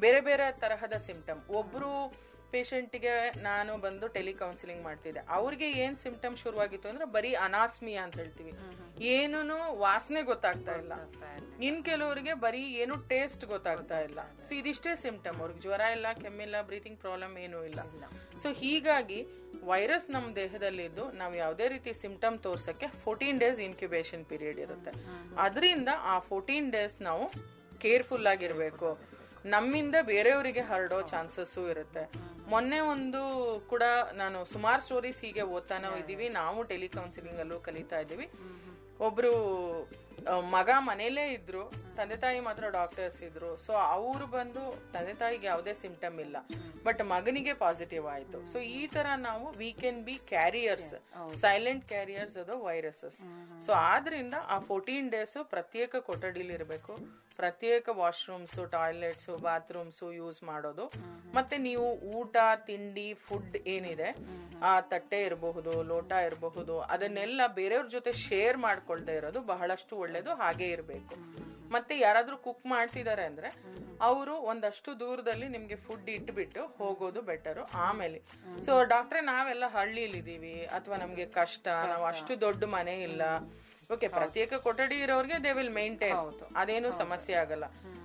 ಬೇರೆ 0.00 0.20
ಬೇರೆ 0.20 0.46
ತರಹದ 0.60 0.96
ಸಿಂಪ್ಟಮ್ 1.06 1.40
ಒಬ್ರು 1.60 1.92
ಪೇಷಂಟ್ಗೆ 2.52 3.14
ನಾನು 3.42 3.76
ಬಂದು 3.78 4.08
ಟೆಲಿಕೌನ್ಸಿಲಿಂಗ್ 4.08 4.82
ಮಾಡ್ತಿದ್ದೆ. 4.82 5.20
ಅವ್ರಿಗೆ 5.28 5.68
ಏನ್ 5.70 5.96
ಸಿಂಪ್ಟಮ್ 5.96 6.36
ಶುರುವಾಗಿತ್ತು 6.36 6.88
ಅಂದ್ರೆ 6.88 7.04
ಬರೀ 7.04 7.32
ಅನಾಸ್ಮಿಯಾ 7.46 8.02
ಅಂತ 8.04 8.16
ಹೇಳ್ತೀವಿ. 8.16 8.52
ಏನೂ 9.04 9.78
ವಾಸನೆ 9.78 10.22
ಗೊತ್ತಾಗ್ತಾ 10.22 10.74
ಇಲ್ಲ. 10.74 10.92
ಇನ್ 11.62 11.84
ಕೆಲವರಿಗೆ 11.84 12.34
ಬರೀ 12.34 12.62
ಏನು 12.82 12.96
ಟೇಸ್ಟ್ 13.08 13.44
ಗೊತ್ತಾಗ್ತಾ 13.44 14.00
ಇಲ್ಲ. 14.00 14.20
ಸೊ 14.48 14.54
ಇದಿಷ್ಟೇ 14.54 14.96
ಸಿಂಪ್ಟಮ್. 14.96 15.40
ಅವ್ರಿಗೆ 15.40 15.60
ಜ್ವರ 15.60 15.80
ಇಲ್ಲ 15.80 16.06
ಕೆಮ್ಮಿಲ್ಲ 16.22 16.62
ಬ್ರೀತಿಂಗ್ 16.62 16.98
ಪ್ರಾಬ್ಲಮ್ 16.98 17.38
ಏನೂ 17.38 17.64
ಇಲ್ಲ. 17.64 17.80
ಸೊ 18.42 18.52
ಹೀಗಾಗಿ 18.52 19.20
ವೈರಸ್ 19.64 20.10
ನಮ್ಮ 20.10 20.34
ದೇಹದಲ್ಲಿದ್ದು 20.36 21.12
ನಾವು 21.12 21.34
ಯಾವುದೇ 21.34 21.68
ರೀತಿ 21.68 21.94
ಸಿಂಪ್ಟಮ್ 21.94 22.38
ತೋರ್ಸಕ್ಕೆ 22.38 22.86
ಫೋರ್ಟೀನ್ 23.04 23.40
ಡೇಸ್ 23.40 23.60
ಇನ್ಕ್ಯುಬೇಷನ್ 23.60 24.24
ಪೀರಿಯಡ್ 24.24 24.58
ಇರುತ್ತೆ. 24.58 24.92
ಅದರಿಂದ 25.38 25.88
ಆ 26.00 26.18
ಫೋರ್ಟೀನ್ 26.18 26.72
ಡೇಸ್ 26.72 27.02
ನಾವು 27.02 27.26
ಕೇರ್ಫುಲ್ 27.78 28.26
ಆಗಿರ್ಬೇಕು. 28.26 28.88
ನಮ್ಮಿಂದ 29.44 29.94
ಬೇರೆಯವರಿಗೆ 30.02 30.60
ಹರಡೋ 30.60 30.98
ಚಾನ್ಸಸ್ಸು 31.02 31.70
ಇರುತ್ತೆ. 31.70 32.31
ಮೊನ್ನೆ 32.48 32.80
ಒಂದು 32.80 33.22
ಕೂಡ 33.68 33.82
ನಾನು 34.12 34.44
ಸುಮಾರು 34.44 34.82
ಸ್ಟೋರೀಸ್ 34.82 35.20
ಹೀಗೆ 35.20 35.42
ಓದ್ತಾನೆ 35.42 35.98
ಇದ್ದೀವಿ. 35.98 36.28
ನಾವು 36.28 36.62
ಟೆಲಿಕೌನ್ಸಿಲಿಂಗ್ 36.62 37.38
ಅಲ್ಲೂ 37.38 37.60
ಕಲಿತಾ 37.60 38.00
ಇದ್ದೀವಿ. 38.00 38.30
ಒಬ್ರು 39.00 39.32
ಮಗ 40.40 40.70
ಮನೇಲೇ 40.78 41.32
ಇದ್ರು. 41.32 41.72
ತಂದೆ 41.96 42.16
ತಾಯಿ 42.16 42.40
ಮಾತ್ರ 42.40 42.68
ಡಾಕ್ಟರ್ಸ್ 42.68 43.22
ಇದ್ರು. 43.22 43.56
ಸೊ 43.56 43.72
ಅವ್ರು 43.72 44.26
ಬಂದು 44.26 44.62
ತಂದೆ 44.92 45.14
ತಾಯಿಗೆ 45.14 45.46
ಯಾವುದೇ 45.46 45.72
ಸಿಂಪ್ಟಮ್ 45.74 46.20
ಇಲ್ಲ. 46.20 46.36
ಬಟ್ 46.84 47.02
ಮಗನಿಗೆ 47.02 47.52
ಪಾಸಿಟಿವ್ 47.52 48.06
ಆಯ್ತು. 48.06 48.52
ಸೊ 48.52 48.58
ಈ 48.58 48.86
ತರ 48.86 49.06
ನಾವು 49.16 49.50
we 49.50 49.72
can 49.72 50.02
be 50.04 50.14
carriers 50.28 50.92
silent 51.40 51.84
carriers 51.88 52.36
ಅದು 52.36 52.56
ವೈರಸಸ್ 52.64 53.18
ಸೊ 53.66 53.72
ಆದ್ರಿಂದ 53.72 54.34
ಆ 54.48 54.58
ಫೋರ್ಟೀನ್ 54.58 55.10
ಡೇಸ್ 55.10 55.36
ಪ್ರತ್ಯೇಕ 55.44 55.96
ಕೊಠಡಿಲಿ 55.96 56.54
ಇರಬೇಕು. 56.54 57.22
ಪ್ರತ್ಯೇಕ 57.36 57.88
ವಾಶ್ರೂಮ್ಸ್ 57.92 58.56
ಟಾಯ್ಲೆಟ್ಸ್ 58.70 59.28
ಬಾತ್ರೂಮ್ಸ್ 59.42 60.02
ಯೂಸ್ 60.14 60.42
ಮಾಡೋದು. 60.42 60.84
ಮತ್ತೆ 61.34 61.56
ನೀವು 61.58 61.86
ಊಟ 62.18 62.36
ತಿಂಡಿ 62.66 63.14
ಫುಡ್ 63.14 63.56
ಏನಿದೆ 63.56 64.08
ಆ 64.62 64.80
ತಟ್ಟೆ 64.80 65.20
ಇರಬಹುದು 65.22 65.82
ಲೋಟ 65.82 66.12
ಇರಬಹುದು 66.12 66.80
ಅದನ್ನೆಲ್ಲ 66.80 67.40
ಬೇರೆಯವ್ರ 67.54 67.88
ಜೊತೆ 67.88 68.12
ಶೇರ್ 68.12 68.56
ಮಾಡ್ಕೊಳ್ತಾ 68.56 69.12
ಇರೋದು 69.12 69.40
ಬಹಳಷ್ಟು 69.40 69.96
ಒಳ್ಳೇದು 69.96 70.34
ಹಾಗೆ 70.34 70.68
ಇರಬೇಕು. 70.68 71.14
ಮತ್ತೆ 71.72 71.98
ಯಾರಾದ್ರೂ 71.98 72.36
ಕುಕ್ 72.36 72.66
ಮಾಡ್ತಿದ್ದಾರೆ 72.66 73.24
ಅಂದ್ರೆ 73.24 73.48
ಅವರು 74.00 74.34
ಒಂದಷ್ಟು 74.52 75.00
ದೂರದಲ್ಲಿ 75.00 75.48
ನಿಮ್ಗೆ 75.48 75.76
ಫುಡ್ 75.76 76.08
ಇಟ್ಬಿಟ್ಟು 76.08 76.62
ಹೋಗೋದು 76.78 77.20
ಬೆಟರ್ 77.22 77.60
ಆಮೇಲೆ 77.74 78.18
ಸೊ 78.64 78.72
ಡಾಕ್ಟ್ರೆ 78.84 79.20
ನಾವೆಲ್ಲ 79.20 79.64
ಹಳ್ಳಿಲಿ 79.66 80.18
ಇದೀವಿ. 80.18 80.54
ಅಥವಾ 80.76 80.96
ನಮ್ಗೆ 80.96 81.26
ಕಷ್ಟ 81.26 81.66
ನಾವು 81.90 82.04
ಅಷ್ಟು 82.04 82.40
ದೊಡ್ಡ 82.40 82.64
ಮನೆ 82.76 82.94
ಇಲ್ಲ. 83.02 83.22
ಓಕೆ 83.92 84.08
ಪ್ರತ್ಯೇಕ 84.08 84.54
ಕೊಠಡಿ 84.54 84.98
ಇರೋರಿಗೆ 85.00 85.38
ದೇ 85.44 85.52
ವಿಲ್ 85.52 85.70
ಮೇಂಟೈನ್ 85.70 86.16
ಅದೇನು 86.56 86.90
ಸಮಸ್ಯೆ 86.98 87.34
ಆಗಲ್ಲ. 87.34 87.64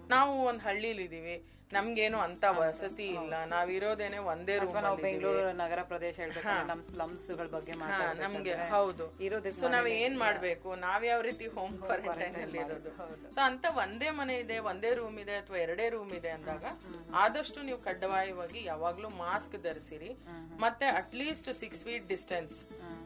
ನಾವು 0.10 0.34
ಒಂದ್ 0.46 0.62
ಹಳ್ಳಿಲಿ 0.62 1.04
ಇದೀವಿ. 1.04 1.36
ನಮ್ಗೇನು 1.76 2.20
ಅಂತ 2.26 2.44
ವಸತಿ 2.58 3.06
ಇಲ್ಲ. 3.20 3.34
ನಾವಿರೋದೇನೆ 3.54 4.20
ಒಂದೇ 4.34 4.54
ರೂಮ್ 4.62 4.76
ನಾವು 4.86 4.98
ಬೆಂಗಳೂರು 5.06 5.50
ನಗರ 5.62 5.80
ಪ್ರದೇಶ 5.90 6.18
ನಮ್ 6.70 6.82
ಸ್ಲಮ್ಸ್ಗಳ 6.90 7.48
ಬಗ್ಗೆ 7.56 7.74
ನಮ್ಗೆ 8.22 8.54
ಹೌದು. 8.76 9.06
ಸೊ 9.60 9.68
ನಾವ್ 9.76 9.88
ಏನ್ 10.04 10.16
ಮಾಡ್ಬೇಕು? 10.20 10.70
ನಾವ್ 10.86 11.06
ಯಾವ 11.06 11.22
ರೀತಿ 11.22 11.48
ಹೋಮ್ 11.58 11.76
ಕ್ವಾರಂಟೈನ್ 11.84 12.38
ಅಲ್ಲಿ 12.44 12.60
ಇರೋದು. 12.66 12.92
ಸೊ 13.36 13.42
ಅಂತ 13.50 13.66
ಒಂದೇ 13.84 14.10
ಮನೆ 14.20 14.36
ಇದೆ 14.44 14.58
ಒಂದೇ 14.72 14.94
ರೂಮ್ 14.94 15.20
ಇದೆ 15.24 15.36
ಅಥವಾ 15.42 15.58
ಎರಡೇ 15.66 15.88
ರೂಮ್ 15.96 16.14
ಇದೆ 16.20 16.32
ಅಂದಾಗ 16.38 16.66
ಆದಷ್ಟು 17.24 17.62
ನೀವು 17.62 17.80
ಕಡ್ಡಾಯವಾಗಿ 17.90 18.62
ಯಾವಾಗ್ಲೂ 18.72 19.10
ಮಾಸ್ಕ್ 19.24 19.58
ಧರಿಸಿರಿ. 19.68 20.12
ಮತ್ತೆ 20.66 20.86
at least 21.02 21.52
six 21.64 21.84
feet 21.84 22.08
distance 22.08 22.56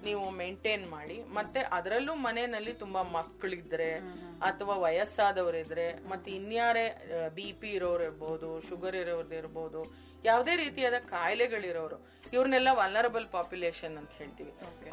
ನೀವು 0.05 0.29
ಮೇಂಟೈನ್ 0.29 0.85
ಮಾಡಿ 0.89 1.17
ಮತ್ತೆ 1.23 1.59
ಅದರಲ್ಲೂ 1.77 2.15
ಮನೆಯಲ್ಲಿ 2.27 2.73
ತುಂಬಾ 2.73 3.01
ಮಕ್ಕಳಿದ್ರೆ 3.17 3.91
ಅಥವಾ 4.41 4.75
ವಯಸ್ಸಾದವರಿದ್ರೆ 4.75 5.87
ಮತ್ತೆ 6.09 6.31
ಇನ್ಯಾರೇ 6.31 6.85
ಬಿ 7.35 7.49
ಪಿ 7.51 7.69
ಇರೋರು 7.71 8.03
ಇರ್ಬೋದು 8.03 8.49
ಶುಗರ್ 8.69 8.95
ಇರೋರು 8.95 9.35
ಇರ್ಬೋದು 9.35 10.11
ಯಾವುದೇ 10.23 10.55
ರೀತಿಯಾದ 10.55 10.97
ಕಾಯಿಲೆಗಳಿರೋರು 11.09 11.97
ಇವ್ರನ್ನೆಲ್ಲ 12.33 12.71
ವಲ್ನರಬಲ್ 12.71 13.27
ಪಾಪ್ಯುಲೇಷನ್ 13.27 13.95
ಅಂತ 13.97 14.11
ಹೇಳ್ತೀವಿ. 14.17 14.51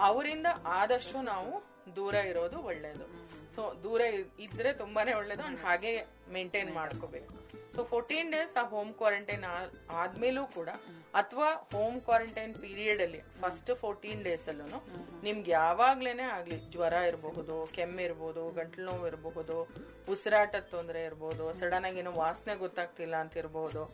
ಅವರಿಂದ 0.09 0.47
ಆದಷ್ಟು 0.81 1.19
ನಾವು 1.23 1.51
ದೂರ 1.97 2.15
ಇರೋದು 2.31 2.59
ಒಳ್ಳೇದು. 2.71 3.07
ಸೊ 3.57 3.63
ದೂರ 3.83 4.01
ಇದ್ರೆ 4.41 4.73
ತುಂಬಾನೇ 4.73 5.13
ಒಳ್ಳೇದು 5.13 5.43
ಅಂಡ್ 5.43 5.61
ಹಾಗೆ 5.61 5.93
ಮೇಂಟೈನ್ 6.33 6.71
ಮಾಡ್ಕೋಬೇಕು. 6.75 7.35
ಸೊ 7.75 7.85
ಫೋರ್ಟೀನ್ 7.85 8.31
ಡೇಸ್ 8.33 8.57
ಆ 8.57 8.65
ಹೋಮ್ 8.69 8.93
ಕ್ವಾರಂಟೈನ್ 8.95 9.45
ಆದ್ಮೇಲೂ 10.03 10.45
ಕೂಡ 10.47 10.69
ಅಥವಾ 11.21 11.49
ಹೋಮ್ 11.75 12.01
ಕ್ವಾರಂಟೈನ್ 12.01 12.55
ಪೀರಿಯಡ್ 12.55 13.01
ಅಲ್ಲಿ 13.03 13.21
ಫಸ್ಟ್ 13.43 13.71
ಫೋರ್ಟೀನ್ 13.83 14.23
ಡೇಸ್ 14.27 14.49
ಅಲ್ಲೂ 14.49 14.81
ನಿಮ್ಗೆ 15.27 15.51
ಯಾವಾಗ್ಲೇನೆ 15.51 16.23
ಆಗ್ಲಿ 16.23 16.59
ಜ್ವರ 16.73 16.93
ಇರಬಹುದು 17.11 17.69
ಕೆಮ್ಮು 17.77 18.01
ಇರಬಹುದು 18.01 18.51
ಗಂಟ್ಲು 18.51 18.85
ನೋವು 18.85 19.07
ಇರಬಹುದು 19.07 19.57
ಉಸಿರಾಟದ 20.15 20.65
ತೊಂದರೆ 20.75 21.05
ಇರಬಹುದು 21.05 21.47
ಸಡನ್ 21.61 21.87
ಆಗಿ 21.91 21.99
ಏನೋ 21.99 22.13
ವಾಸನೆ 22.13 22.57
ಗೊತ್ತಾಗ್ತಿಲ್ಲ 22.65 23.17
ಅಂತ 23.17 23.37
ಇರಬಹುದು 23.37 23.85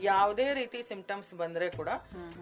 ಯಾವುದೇ 0.00 0.54
ರೀತಿ 0.60 0.82
ಸಿಂಪ್ಟಮ್ಸ್ 0.82 1.34
ಬಂದ್ರೆ 1.34 1.70
ಕೂಡ 1.70 1.88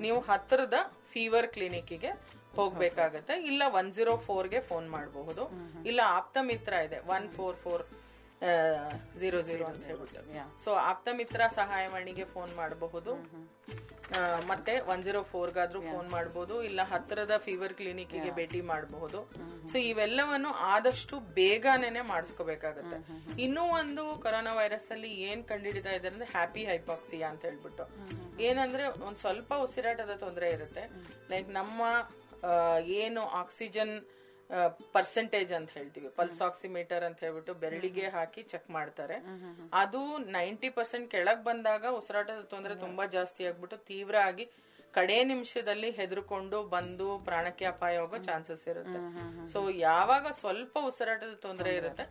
ನೀವು 0.00 0.20
ಹತ್ತಿರದ 0.20 0.78
ಫೀವರ್ 1.12 1.48
ಕ್ಲಿನಿಕ್ಗೆ 1.48 2.12
ಹೋಗ್ಬೇಕಾಗತ್ತೆ. 2.56 3.34
ಇಲ್ಲ 3.50 3.62
ಒನ್ 3.78 3.92
ಜೀರೋ 3.96 4.16
ಫೋರ್ಗೆ 4.16 4.60
ಫೋನ್ 4.60 4.90
ಮಾಡಬಹುದು. 4.90 5.42
ಇಲ್ಲ 5.90 6.00
ಆಪ್ತ 6.04 6.38
ಮಿತ್ರ 6.50 6.72
ಇದೆ 6.86 6.98
one 7.14 7.28
four 7.36 7.56
four 7.56 7.84
zero 9.20 9.42
zero 9.42 9.64
ಅಂತ 9.64 9.82
ಹೇಳ್ಬಿಟ್ಟು. 9.84 10.22
ಸೊ 10.64 10.70
ಆಪ್ತ 10.90 11.08
ಮಿತ್ರ 11.20 11.40
ಸಹಾಯವಾಣಿಗೆ 11.54 12.24
ಫೋನ್ 12.24 12.52
ಮಾಡಬಹುದು. 12.56 13.12
ಮತ್ತೆ 14.46 14.80
ಒನ್ 14.80 15.04
ಜೀರೋ 15.04 15.22
ಫೋರ್ಗಾದ್ರೂ 15.22 15.80
ಫೋನ್ 15.80 16.10
ಮಾಡಬಹುದು 16.10 16.62
ಇಲ್ಲ 16.62 16.80
ಹತ್ತಿರದ 16.82 17.36
ಫೀವರ್ 17.36 17.74
ಕ್ಲಿನಿಕ್ಗೆ 17.74 18.30
ಭೇಟಿ 18.30 18.60
ಮಾಡಬಹುದು. 18.60 19.18
ಸೊ 19.72 19.78
ಇವೆಲ್ಲವನ್ನು 19.78 20.48
ಆದಷ್ಟು 20.48 21.20
ಬೇಗನೆ 21.20 22.00
ಮಾಡಿಸ್ಕೋಬೇಕಾಗತ್ತೆ. 22.00 22.98
ಇನ್ನೂ 23.42 23.62
ಒಂದು 23.62 24.20
ಕೊರೋನಾ 24.20 24.54
ವೈರಸ್ 24.54 24.90
ಅಲ್ಲಿ 24.90 25.08
ಏನ್ 25.08 25.44
ಕಂಡುಹಿಡಿತಾ 25.44 25.90
ಇದೆ 25.90 26.08
ಅಂದ್ರೆ 26.08 26.28
ಹ್ಯಾಪಿ 26.30 26.64
ಹೈಪಾಕ್ಸಿಯಾ 26.64 27.28
ಅಂತ 27.30 27.44
ಹೇಳ್ಬಿಟ್ಟು. 27.44 27.86
ಏನಂದ್ರೆ 28.42 28.86
ಒಂದ್ 28.86 29.16
ಸ್ವಲ್ಪ 29.16 29.52
ಉಸಿರಾಟದ 29.54 30.10
ತೊಂದರೆ 30.10 30.50
ಇರುತ್ತೆ. 30.50 30.84
ಲೈಕ್ 31.30 31.48
ನಮ್ಮ 31.48 31.82
ಏನು 32.86 33.26
ಆಕ್ಸಿಜನ್ 33.26 33.94
ಪರ್ಸೆಂಟೇಜ್ 34.94 35.52
ಅಂತ 35.58 35.70
ಹೇಳ್ತೀವಿ. 35.78 36.08
ಪಲ್ಸ್ 36.18 36.40
ಆಕ್ಸಿಮೀಟರ್ 36.46 37.04
ಅಂತ 37.08 37.18
ಹೇಳ್ಬಿಟ್ಟು 37.24 37.54
ಬೆರಳಿಗೆ 37.64 38.06
ಹಾಕಿ 38.16 38.42
ಚೆಕ್ 38.52 38.68
ಮಾಡ್ತಾರೆ. 38.76 39.16
ಅದು 39.82 40.00
ನೈಂಟಿ 40.36 40.70
ಪರ್ಸೆಂಟ್ 40.76 41.08
ಕೆಳಗ್ 41.14 41.42
ಬಂದಾಗ 41.50 41.84
ಉಸಿರಾಟದ 41.98 42.42
ತೊಂದರೆ 42.54 42.76
ತುಂಬಾ 42.86 43.06
ಜಾಸ್ತಿ 43.16 43.44
ಆಗ್ಬಿಟ್ಟು 43.50 43.78
ತೀವ್ರ 43.90 44.16
ಆಗಿ 44.28 44.46
ಕಡೆ 44.96 45.16
ನಿಮಿಷದಲ್ಲಿ 45.30 45.88
ಹೆದರ್ಕೊಂಡು 45.98 46.58
ಬಂದು 46.74 47.08
ಪ್ರಾಣಕ್ಕೆ 47.26 47.64
ಅಪಾಯ 47.72 47.96
ಹೋಗೋ 48.02 48.18
ಚಾನ್ಸಸ್ 48.28 48.64
ಇರುತ್ತೆ. 48.72 49.00
ಸೊ 49.52 49.58
ಯಾವಾಗ 49.88 50.26
ಸ್ವಲ್ಪ 50.40 50.74
ಉಸಿರಾಟದ 50.90 51.34
ತೊಂದರೆ 51.46 51.72
ಇರುತ್ತೆ 51.80 52.04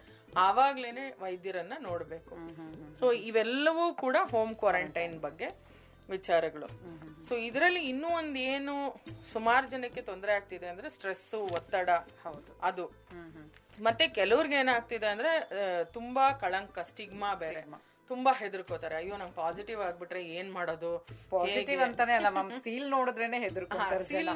ಆವಾಗ್ಲೇನೆ 0.47 1.05
ವೈದ್ಯರನ್ನ 1.23 1.75
ನೋಡ್ಬೇಕು. 1.89 2.35
ಸೊ 2.99 3.07
ಇವೆಲ್ಲವೂ 3.29 3.85
ಕೂಡ 4.03 4.17
ಹೋಮ್ 4.33 4.53
ಕ್ವಾರಂಟೈನ್ 4.63 5.17
ಬಗ್ಗೆ 5.25 5.49
ವಿಚಾರಗಳು. 6.09 6.67
ಸೊ 7.29 7.35
ಇದರಲ್ಲಿ 7.35 7.89
ಇನ್ನೂ 7.89 8.07
ಒಂದ್ 8.07 8.37
ಏನು 8.37 8.73
ಸುಮಾರು 9.33 9.69
ಜನಕ್ಕೆ 9.69 10.01
ತೊಂದರೆ 10.01 10.31
ಆಗ್ತಿದೆ 10.31 10.67
ಅಂದ್ರೆ 10.67 10.89
ಸ್ಟ್ರೆಸ್ 10.89 11.33
ಒತ್ತಡ 11.33 11.89
ಹೌದು. 12.23 12.59
ಅದು. 12.61 12.85
ಮತ್ತೆ 13.81 14.07
ಕೆಲವ್ರಿಗೆ 14.07 14.55
ಏನಾಗ್ತಿದೆ 14.55 15.05
ಅಂದ್ರೆ 15.05 15.31
ತುಂಬಾ 15.83 16.31
ಕಳಂಕ 16.31 16.79
ಸ್ಟಿಗ್ಮಾ 16.79 17.35
ಬೇರೆ. 17.35 17.61
ತುಂಬಾ 18.07 18.33
ಹೆದರ್ಕೋತಾರೆ. 18.33 18.95
ಅಯ್ಯೋ 18.95 19.17
ನಂಗೆ 19.17 19.35
ಪಾಸಿಟಿವ್ 19.35 19.81
ಆಗ್ಬಿಟ್ರೆ 19.81 20.25
ಏನ್ 20.25 20.53
ಮಾಡೋದು? 20.53 20.97
ಪಾಸಿಟಿವ್ 21.29 21.81
ಅಂತಾನೆ 21.81 22.13
ಅಲ್ಲ 22.13 22.29
ಮ್ಯಾಮ್ 22.29 22.51
ಸೀಲ್ 22.51 22.89
ನೋಡಿದ್ರೇನೆ 22.89 23.39
ಹೆದರ್ಕೋತಾರೆ 23.39 24.03
ಸೀಲ್ 24.03 24.29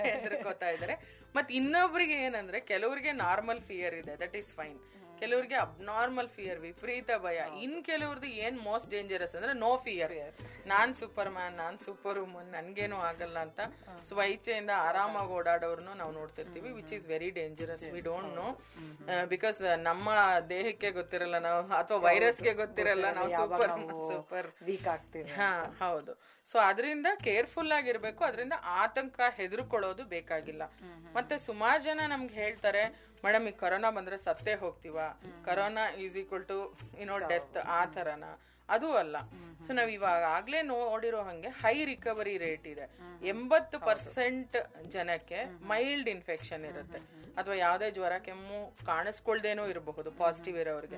ಹೆದರ್ಕೋತಾ 0.00 0.70
ಇದಾರೆ. 0.70 0.94
ಮತ್ತೆ 1.36 1.54
ಇನ್ನೊಬ್ರಿಗೆ 1.54 2.14
ಏನಂದ್ರೆ 2.14 2.60
ಕೆಲವ್ರಿಗೆ 2.60 3.12
ನಾರ್ಮಲ್ 3.12 3.60
ಫಿಯರ್ 3.60 3.94
ಇದೆ 3.94 4.20
ದಟ್ 4.20 4.36
ಈಸ್ 4.36 4.54
ಫೈನ್. 4.54 4.78
ಕೆಲವ್ರಿಗೆ 5.20 5.56
ಅಬ್ನಾರ್ಮಲ್ 5.64 6.28
ಫಿಯರ್ 6.28 6.60
ವಿಪರೀತ 6.60 7.10
ಭಯ. 7.24 7.38
ಇನ್ 7.64 7.78
ಕೆಲವ್ರದ್ದು 7.84 8.28
ಏನ್ 8.44 8.58
ಮೋಸ್ಟ್ 8.60 8.88
ಡೇಂಜರಸ್ 8.90 9.34
ಅಂದ್ರೆ 9.38 9.54
ನೋ 9.60 9.72
ಫಿಯರ್ 9.84 10.14
ನಾನ್ 10.72 10.92
ಸೂಪರ್ 10.94 11.30
ಮ್ಯಾನ್ 11.30 11.54
ನಾನ್ 11.56 11.76
ಸೂಪರ್ 11.78 12.18
ವುಮನ್ 12.18 12.50
ನನ್ಗೇನು 12.50 12.96
ಆಗಲ್ಲ 13.02 13.38
ಅಂತ 13.46 13.60
ಸ್ವಇಚ್ಛೆಯಿಂದ 14.08 14.72
ಆರಾಮಾಗಿ 14.86 15.32
ಓಡಾಡೋರ್ನು 15.38 15.92
ನಾವು 15.94 16.12
ನೋಡ್ತಿರ್ತೀವಿ 16.12 16.70
which 16.78 16.92
is 16.92 17.06
very 17.08 17.30
dangerous 17.38 17.86
we 17.94 18.02
don't 18.08 18.32
know 18.36 18.48
because 19.30 19.60
ನಮ್ಮ 19.82 20.06
ದೇಹಕ್ಕೆ 20.50 20.90
ಗೊತ್ತಿರಲ್ಲ 20.90 21.38
ನಾವು 21.46 21.60
ಅಥವಾ 21.80 22.00
ವೈರಸ್ಗೆ 22.06 22.54
ಗೊತ್ತಿರಲ್ಲ 22.54 23.06
ನಾವು 23.18 23.30
ಸೂಪರ್ 23.38 23.72
ಸೂಪರ್ 24.10 24.48
ವೀಕ್ 24.62 24.88
ಆಗ್ತೀವಿ 24.94 25.30
ಹಾ 25.38 25.50
ಹೌದು. 25.80 26.12
ಸೊ 26.48 26.56
ಅದರಿಂದ 26.68 27.08
ಕೇರ್ಫುಲ್ 27.22 27.72
ಆಗಿರ್ಬೇಕು 27.72 28.22
ಅದರಿಂದ 28.24 28.54
ಆತಂಕ 28.82 29.20
ಹೆದರ್ಕೊಳ್ಳೋದು 29.38 30.02
ಬೇಕಾಗಿಲ್ಲ. 30.12 30.62
ಮತ್ತೆ 31.16 31.34
ಸುಮಾರು 31.38 31.80
ಜನ 31.82 32.00
ನಮ್ಗೆ 32.06 32.34
ಹೇಳ್ತಾರೆ 32.34 32.82
ಮೇಡಮ್ 33.24 33.48
ಈ 33.48 33.50
ಕೊರೋನಾ 33.50 33.90
ಬಂದ್ರೆ 33.90 34.16
ಸತ್ತೇ 34.16 34.54
ಹೋಗ್ತೀವ? 34.54 34.98
Corona 35.44 35.90
is 35.90 36.16
equal 36.16 36.44
to 36.44 36.78
you know 36.98 37.18
death 37.18 37.56
ಆ 37.56 37.84
ತರನ 37.84 38.24
ಅದು 38.68 38.96
ಅಲ್ಲ. 38.96 39.16
ಸೊ 39.66 39.72
ನಾವ್ 39.72 39.90
ಇವಾಗ 39.90 40.22
ಆಗ್ಲೇ 40.22 40.62
ನೋಡಿರೋ 40.62 41.22
ಹಂಗೆ 41.22 41.48
ಹೈ 41.48 41.84
ರಿಕವರಿ 41.84 42.38
ರೇಟ್ 42.38 42.66
ಇದೆ. 42.66 42.90
ಎಂಬತ್ತು 43.26 43.80
ಪರ್ಸೆಂಟ್ 43.80 44.56
ಜನಕ್ಕೆ 44.82 45.44
ಮೈಲ್ಡ್ 45.44 46.08
ಇನ್ಫೆಕ್ಷನ್ 46.08 46.64
ಇರುತ್ತೆ. 46.64 46.98
ಅಥವಾ 47.34 47.54
ಯಾವ್ದೇ 47.54 47.90
ಜ್ವರ 47.90 48.18
ಕೆಮ್ಮು 48.18 48.86
ಕಾಣಿಸ್ಕೊಳ್ದೇನೋ 48.86 49.66
ಇರಬಹುದು 49.66 50.10
ಪಾಸಿಟಿವ್ 50.10 50.58
ಇರೋರಿಗೆ. 50.58 50.96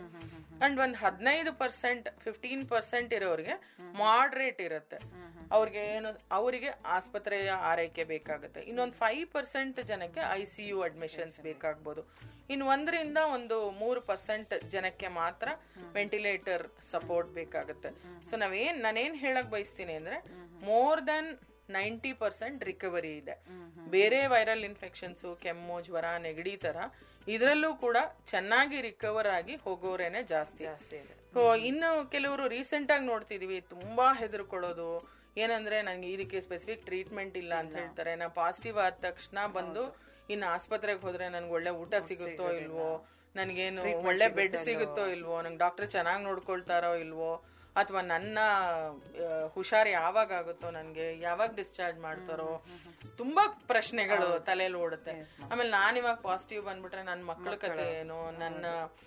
ಅಂಡ್ 0.65 0.81
ಒಂದ್ 0.81 0.97
ಹದಿನೈದು 0.97 1.53
ಪರ್ಸೆಂಟ್ 1.53 2.09
ಫಿಫ್ಟೀನ್ 2.21 2.69
ಪರ್ಸೆಂಟ್ 2.69 3.15
ಇರೋರಿಗೆ 3.15 3.77
ಮಾಡ್ರೇಟ್ 3.93 4.61
ಇರುತ್ತೆ. 4.61 4.97
ಅವ್ರಿಗೆ 5.57 5.83
ಏನು 5.97 6.11
ಅವರಿಗೆ 6.39 6.71
ಆಸ್ಪತ್ರೆಯ 6.97 7.53
ಆರೈಕೆ 7.71 8.05
ಬೇಕಾಗುತ್ತೆ. 8.13 8.61
ಇನ್ನೊಂದು 8.71 8.97
ಫೈವ್ 9.03 9.27
ಪರ್ಸೆಂಟ್ 9.35 9.79
ಜನಕ್ಕೆ 9.91 10.23
ಐ 10.39 10.43
ಸಿ 10.53 10.65
ಯು 10.71 10.79
ಅಡ್ಮಿಷನ್ಸ್ 10.89 11.39
ಬೇಕಾಗ್ಬೋದು. 11.49 12.03
ಇನ್ನು 12.53 12.65
ಒಂದರಿಂದ 12.75 13.19
ಒಂದು 13.37 13.57
ಮೂರು 13.83 14.01
ಪರ್ಸೆಂಟ್ 14.11 14.55
ಜನಕ್ಕೆ 14.75 15.09
ಮಾತ್ರ 15.21 15.49
ವೆಂಟಿಲೇಟರ್ 15.99 16.65
ಸಪೋರ್ಟ್ 16.93 17.31
ಬೇಕಾಗುತ್ತೆ. 17.41 17.91
ಸೊ 18.31 18.37
ನಾವೇನ್ 18.45 18.81
ನಾನೇನ್ 18.87 19.17
ಹೇಳಕ್ 19.25 19.51
ಬಯಸ್ತೀನಿ 19.57 19.95
ಅಂದ್ರೆ 20.01 20.19
more 20.71 21.03
than 21.13 21.31
ninety 21.77 22.13
percent 22.23 22.61
recovery 22.71 23.13
ಇದೆ. 23.21 23.37
ಬೇರೆ 23.95 24.19
ವೈರಲ್ 24.33 24.65
ಇನ್ಫೆಕ್ಷನ್ಸ್ 24.71 25.25
ಕೆಮ್ಮು 25.45 25.77
ಜ್ವರ 25.87 26.07
ನೆಗಡಿ 26.27 26.55
ತರ 26.65 26.77
ಇದರಲ್ಲೂ 27.35 27.71
ಕೂಡ 27.85 27.97
ಚೆನ್ನಾಗಿ 28.31 28.79
ರಿಕವರ್ 28.89 29.29
ಆಗಿ 29.39 29.55
ಹೋಗೋರೇನೆ 29.65 30.21
ಜಾಸ್ತಿ. 30.35 30.65
ಇದೆ. 31.01 31.15
ಇನ್ನು 31.71 31.91
ಕೆಲವರು 32.15 32.45
ರೀಸೆಂಟ್ 32.55 32.91
ಆಗಿ 32.95 33.07
ನೋಡ್ತಿದೀವಿ 33.13 33.59
ತುಂಬಾ 33.75 34.07
ಹೆದರ್ಕೊಳ್ಳೋದು 34.21 34.91
ಏನಂದ್ರೆ 35.37 35.83
ನಂಗೆ 35.83 36.09
ಇದಕ್ಕೆ 36.09 36.41
ಸ್ಪೆಸಿಫಿಕ್ 36.41 36.87
ಟ್ರೀಟ್ಮೆಂಟ್ 36.87 37.37
ಇಲ್ಲ 37.37 37.55
ಅಂತ 37.55 37.77
ಹೇಳ್ತಾರೆ. 37.77 38.17
ನಾ 38.17 38.29
ಪಾಸಿಟಿವ್ 38.29 38.79
ಆದ 38.79 38.93
ತಕ್ಷಣ 38.93 39.47
ಬಂದು 39.47 39.97
ಇನ್ನು 40.31 40.47
ಆಸ್ಪತ್ರೆಗೆ 40.47 41.01
ಹೋದ್ರೆ 41.01 41.29
ನನ್ಗೆ 41.29 41.53
ಒಳ್ಳೆ 41.53 41.71
ಊಟ 41.71 41.95
ಸಿಗುತ್ತೋ 41.95 42.51
ಇಲ್ವೋ? 42.51 43.07
ನನ್ಗೇನು 43.37 43.83
ಒಳ್ಳೆ 43.83 44.29
ಬೆಡ್ 44.29 44.57
ಸಿಗುತ್ತೋ 44.57 45.07
ಇಲ್ವೋ? 45.07 45.43
ನಂಗೆ 45.43 45.59
ಡಾಕ್ಟರ್ 45.59 45.91
ಚೆನ್ನಾಗಿ 45.91 46.25
ನೋಡ್ಕೊಳ್ತಾರೋ 46.25 46.95
ಇಲ್ವೋ? 46.95 47.45
ಅಥವಾ 47.77 48.01
ನನ್ನ 48.01 48.39
ಹುಷಾರ್ 49.53 49.89
ಯಾವಾಗ 49.89 50.33
ಆಗುತ್ತೋ 50.33 50.71
ನನ್ಗೆ? 50.71 51.21
ಯಾವಾಗ 51.21 51.55
ಡಿಸ್ಚಾರ್ಜ್ 51.57 51.99
ಮಾಡ್ತಾರೋ? 51.99 52.65
ತುಂಬಾ 53.17 53.49
ಪ್ರಶ್ನೆಗಳು 53.67 54.41
ತಲೆಯಲ್ಲಿ 54.41 54.79
ಓಡುತ್ತೆ. 54.79 55.13
ಆಮೇಲೆ 55.53 55.71
ನಾನ್ 55.71 55.97
ಇವಾಗ 55.97 56.15
ಪಾಸಿಟಿವ್ 56.15 56.65
ಬಂದ್ಬಿಟ್ರೆ 56.65 57.03
ನನ್ನ 57.03 57.25
ಮಕ್ಳ 57.25 57.55
ಕತೆ 57.55 58.01
ಏನು? 58.01 58.31
ನನ್ನ 58.39 58.67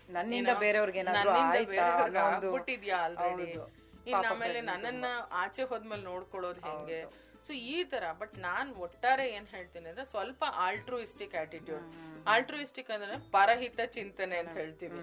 ನನ್ನಿಂದ 0.09 0.49
ಬೇರೆಯವ್ರಿಗೆ 0.59 0.99
ಆಗ್ಬಿಟ್ಟಿದ್ಯಾ 0.99 2.97
ಆಲ್ರೆಡಿ. 2.97 3.82
ಇನ್ನು 4.11 4.27
ಆಮೇಲೆ 4.31 4.61
ನನ್ನನ್ನ 4.71 5.09
ಆಚೆ 5.43 5.63
ಹೋದ್ಮೇಲೆ 5.71 6.03
ನೋಡ್ಕೊಳ್ಳೋದು 6.11 6.61
ಹೆಂಗೆ? 6.69 7.01
ಸೊ 7.45 7.51
ಈ 7.73 7.77
ತರ 7.91 8.03
ಬಟ್ 8.19 8.35
ನಾನ್ 8.45 8.69
ಒಟ್ಟಾರೆ 8.85 9.23
ಏನ್ 9.35 9.47
ಹೇಳ್ತೀನಿ 9.53 9.87
ಅಂದ್ರೆ 9.91 10.05
ಸ್ವಲ್ಪ 10.11 10.43
ಆಲ್ಟ್ರೂಯಿಸ್ಟಿಕ್ 10.65 11.33
ಆಟಿಟ್ಯೂಡ್ 11.41 11.85
ಆಲ್ಟ್ರೂಯಿಸ್ಟಿಕ್ 12.33 12.91
ಅಂದ್ರೆ 12.95 13.15
ಪರಹಿತ 13.35 13.79
ಚಿಂತನೆ 13.97 14.35
ಅಂತ 14.41 14.53
ಹೇಳ್ತೀವಿ 14.61 14.99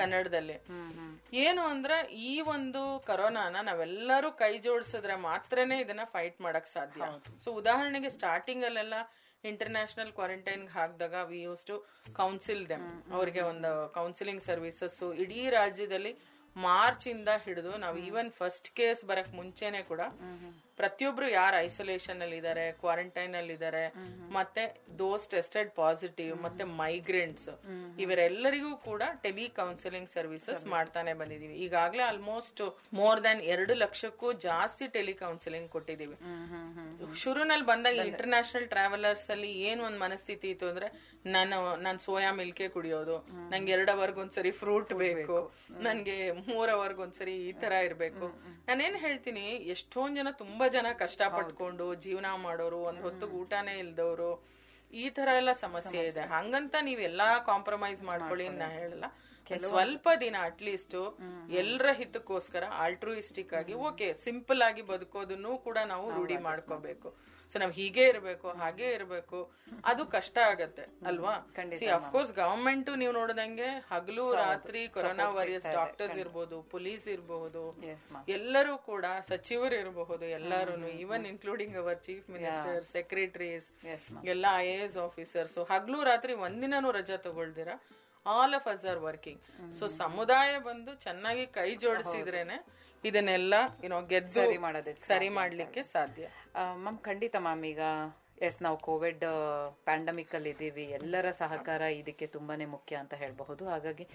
ಕನ್ನಡದಲ್ಲಿ. 0.00 0.56
ಏನು 1.44 1.62
ಅಂದ್ರೆ 1.72 1.98
ಈ 2.28 2.32
ಒಂದು 2.54 2.82
ಕರೋನಾನ 3.10 3.62
ನಾವೆಲ್ಲರೂ 3.70 4.30
ಕೈ 4.42 4.52
ಜೋಡಿಸಿದ್ರೆ 4.66 5.16
ಮಾತ್ರನೇ 5.28 5.78
ಇದನ್ನ 5.84 6.06
ಫೈಟ್ 6.16 6.40
ಮಾಡಕ್ 6.46 6.70
ಸಾಧ್ಯ. 6.76 7.10
ಸೊ 7.44 7.50
ಉದಾಹರಣೆಗೆ 7.60 8.10
ಸ್ಟಾರ್ಟಿಂಗ್ 8.18 8.66
ಅಲ್ಲೆಲ್ಲ 8.70 8.94
ಇಂಟರ್ನ್ಯಾಷನಲ್ 9.44 10.12
ಕ್ವಾರಂಟೈನ್ 10.18 10.62
ಹಾಕಿದಾಗ 10.74 11.16
we 11.30 11.40
use 11.46 11.64
to 11.70 11.74
counsel 12.20 12.62
them 12.68 12.86
ಅವ್ರಿಗೆ 13.16 13.42
ಒಂದು 13.52 13.72
ಕೌನ್ಸಿಲಿಂಗ್ 13.98 14.42
ಸರ್ವಿಸಸ್ 14.50 15.00
ಇಡೀ 15.24 15.42
ರಾಜ್ಯದಲ್ಲಿ 15.60 16.12
ಮಾರ್ಚ್ 16.56 17.08
ಇಂದ 17.08 17.28
ಹಿಡಿದು 17.44 17.76
ನಾವು 17.76 17.98
ಈವನ್ 17.98 18.30
ಫಸ್ಟ್ 18.30 18.70
ಕೇಸ್ 18.70 19.04
ಬರಕ್ 19.04 19.34
ಮುಂಚೆನೆ 19.34 19.82
ಕೂಡ 19.82 20.00
ಪ್ರತಿಯೊಬ್ರು 20.76 21.28
ಯಾರು 21.28 21.56
ಐಸೋಲೇಷನ್ 21.56 22.22
ಅಲ್ಲಿ 22.22 22.36
ಇದಾರೆ 22.36 22.72
ಕ್ವಾರಂಟೈನ್ 22.72 23.34
ಅಲ್ಲಿ 23.34 23.52
ಇದಾರೆ 23.52 23.94
ಮತ್ತೆ 24.30 24.80
ದೋಸ್ 24.98 25.28
ಟೆಸ್ಟೆಡ್ 25.28 25.70
ಪಾಸಿಟಿವ್ 25.70 26.42
ಮತ್ತೆ 26.42 26.64
ಮೈಗ್ರೆಂಟ್ಸ್ 26.64 27.48
ಇವರೆಲ್ಲರಿಗೂ 27.98 28.76
ಕೂಡ 28.76 29.02
ಟೆಲಿ 29.22 29.48
ಕೌನ್ಸಿಲಿಂಗ್ 29.48 30.08
ಸರ್ವಿಸಸ್ 30.08 30.64
ಮಾಡ್ತಾನೆ 30.66 31.14
ಬಂದಿದೀವಿ. 31.14 31.54
ಈಗಾಗಲೇ 31.54 32.02
ಆಲ್ಮೋಸ್ಟ್ 32.02 32.78
ಮೋರ್ 32.92 33.24
ದನ್ 33.24 33.40
ಎರಡು 33.40 33.74
ಲಕ್ಷಕ್ಕೂ 33.74 34.32
ಜಾಸ್ತಿ 34.32 34.88
ಟೆಲಿ 34.88 35.14
ಕೌನ್ಸಿಲಿಂಗ್ 35.14 35.68
ಕೊಟ್ಟಿದೀವಿ 35.68 36.16
ಶುರುನಲ್ಲಿ 37.14 37.66
ಬಂದಾಗ 37.66 37.94
ಇಂಟರ್ನ್ಯಾಷನಲ್ 37.94 38.68
ಟ್ರಾವೆಲರ್ಸ್ 38.68 39.30
ಅಲ್ಲಿ 39.30 39.50
ಏನ್ 39.60 39.80
ಒಂದ್ 39.80 39.98
ಮನಸ್ಥಿತಿ 39.98 40.50
ಇತ್ತು 40.50 40.66
ಅಂದ್ರೆ 40.68 40.88
ನಾನು 41.26 41.76
ನಾನ್ 41.76 41.98
ಸೋಯಾ 42.00 42.32
ಮಿಲ್ಕೆ 42.32 42.68
ಕುಡಿಯೋದು. 42.68 43.16
ನಂಗೆ 43.50 43.72
ಎರಡ್ 43.72 43.90
ಅವರ್ಗ್ 43.90 44.18
ಒಂದ್ಸರಿ 44.18 44.50
ಫ್ರೂಟ್ 44.50 44.92
ಬೇಕು. 44.92 45.52
ನನ್ಗೆ 45.70 46.30
ಮೂರ್ 46.30 46.70
ಅವರ್ಗ್ 46.70 46.98
ಒಂದ್ಸರಿ 46.98 47.48
ಈ 47.48 47.52
ತರ 47.52 47.72
ಇರ್ಬೇಕು. 47.72 48.26
ನಾನೇನ್ 48.68 48.96
ಹೇಳ್ತೀನಿ 48.96 49.46
ಎಷ್ಟೊಂದ್ 49.74 50.16
ಜನ 50.16 50.30
ತುಂಬಾ 50.30 50.68
ಜನ 50.68 50.86
ಕಷ್ಟ 50.98 51.22
ಪಟ್ಕೊಂಡು 51.22 51.94
ಜೀವನ 51.94 52.26
ಮಾಡೋರು 52.36 52.76
ಒಂದ್ 52.82 53.00
ಹೊತ್ತು 53.00 53.26
ಊಟನೇ 53.26 53.78
ಇಲ್ದವ್ರು 53.78 54.30
ಈ 54.90 55.10
ತರ 55.10 55.28
ಎಲ್ಲ 55.36 55.52
ಸಮಸ್ಯೆ 55.52 56.06
ಇದೆ. 56.06 56.20
ಹಂಗಂತ 56.20 56.74
ಎಲ್ಲಾ 57.00 57.38
ಕಾಂಪ್ರಮೈಸ್ 57.38 58.02
ಮಾಡ್ಕೊಳ್ಳಿ. 58.02 58.48
ನಾ 58.48 58.68
ಹೇಳಲ್ಲ. 58.68 59.04
ಸ್ವಲ್ಪ 59.70 60.08
ದಿನ 60.22 60.36
ಅಟ್ಲೀಸ್ಟ್ 60.48 60.96
ಎಲ್ಲರ 61.62 61.92
ಹಿತಕ್ಕೋಸ್ಕರ 62.00 62.64
ಆಲ್ಟ್ರೂಯಿಸ್ಟಿಕ್ 62.84 63.54
ಆಗಿ 63.60 63.74
ಓಕೆ 63.88 64.08
ಸಿಂಪಲ್ 64.24 64.62
ಆಗಿ 64.68 64.82
ಬದುಕೋದನ್ನು 64.90 65.52
ಕೂಡ 65.66 65.78
ನಾವು 65.92 66.06
ರೂಢಿ 66.10 66.38
ಮಾಡ್ಕೋಬೇಕು. 66.48 67.08
ಸೊ 67.54 67.58
ನಾವ್ 67.62 67.72
ಹೀಗೆ 67.72 68.04
ಇರಬೇಕು 68.10 68.48
ಹಾಗೆ 68.60 68.86
ಇರಬೇಕು 68.94 69.38
ಅದು 69.84 70.02
ಕಷ್ಟ 70.14 70.36
ಆಗತ್ತೆ 70.52 70.84
ಅಲ್ವಾ? 71.10 71.34
ಸಿ 71.80 71.86
ಅಫ್ಕೋರ್ಸ್ 71.96 72.32
ಗವರ್ಮೆಂಟ್ 72.38 72.88
ನೀವು 73.02 73.12
ನೋಡಿದಂಗೆ 73.12 73.68
ಹಗಲು 73.90 74.24
ರಾತ್ರಿ 74.40 74.82
ಕೊರೋನಾ 74.94 75.26
ವಾರಿಯರ್ಸ್ 75.36 75.68
ಡಾಕ್ಟರ್ಸ್ 75.76 76.16
ಇರಬಹುದು 76.22 76.56
ಪೊಲೀಸ್ 76.74 77.06
ಇರಬಹುದು 77.14 77.62
ಎಲ್ಲರೂ 78.36 78.74
ಕೂಡ 78.88 79.04
ಸಚಿವರು 79.30 79.76
ಇರಬಹುದು 79.82 80.26
ಎಲ್ಲರೂ 80.38 80.74
even 81.02 81.26
including 81.32 81.76
our 81.82 82.00
chief 82.06 82.26
minister 82.36 82.82
secretaries 82.94 83.68
ಎಲ್ಲ 84.34 84.46
ಐ 84.62 84.68
ಎ 84.68 84.78
ಎಸ್ 84.86 84.98
ಆಫೀಸರ್ಸ್ 85.06 85.58
ಹಗಲು 85.72 86.00
ರಾತ್ರಿ 86.10 86.34
ಒಂದಿನೂ 86.46 86.90
ರಜಾ 86.98 87.18
ತಗೊಳ್ದಿರ? 87.28 87.70
All 88.26 88.54
of 88.54 88.68
us 88.68 88.84
are 88.86 89.00
working 89.00 89.40
so 89.78 89.84
ಸಮುದಾಯ 89.96 90.52
ಬಂದು 90.60 90.94
ಚೆನ್ನಾಗಿ 91.00 91.44
ಕೈ 91.52 91.68
ಜೋಡಿಸಿದ್ರೇನೆ 91.76 92.56
ಇದನ್ನೆಲ್ಲ 93.04 93.54
ಏನೋ 93.84 93.96
ಗೆದ್ದು 94.06 94.34
ಸರಿ 94.36 94.58
ಮಾಡೋದಕ್ಕೆ 94.58 95.06
ಸರಿ 95.08 95.28
ಮಾಡ್ಲಿಕ್ಕೆ 95.30 95.80
ಸಾಧ್ಯ. 95.90 96.24
ಮ್ಯಾಮ್ 96.76 96.98
ಖಂಡಿತ 97.00 97.36
ಮ್ಯಾಮ್ 97.40 97.64
ಈಗ 97.64 97.82
ಎಸ್ 98.46 98.62
ನಾವು 98.62 98.76
ಕೋವಿಡ್ 98.76 99.24
ಪ್ಯಾಂಡಮಿಕ್ 99.88 100.34
ಅಲ್ಲಿ 100.34 100.50
ಇದ್ದೀವಿ. 100.50 100.84
ಎಲ್ಲರ 100.98 101.26
ಸಹಕಾರ 101.42 101.82
ಇದಕ್ಕೆ 102.00 102.26
ತುಂಬಾನೇ 102.26 102.64
ಮುಖ್ಯ 102.76 102.96
ಅಂತ 102.96 103.14
ಹೇಳಬಹುದು. 103.14 103.64
ಹಾಗಾಗಿ 103.68 104.06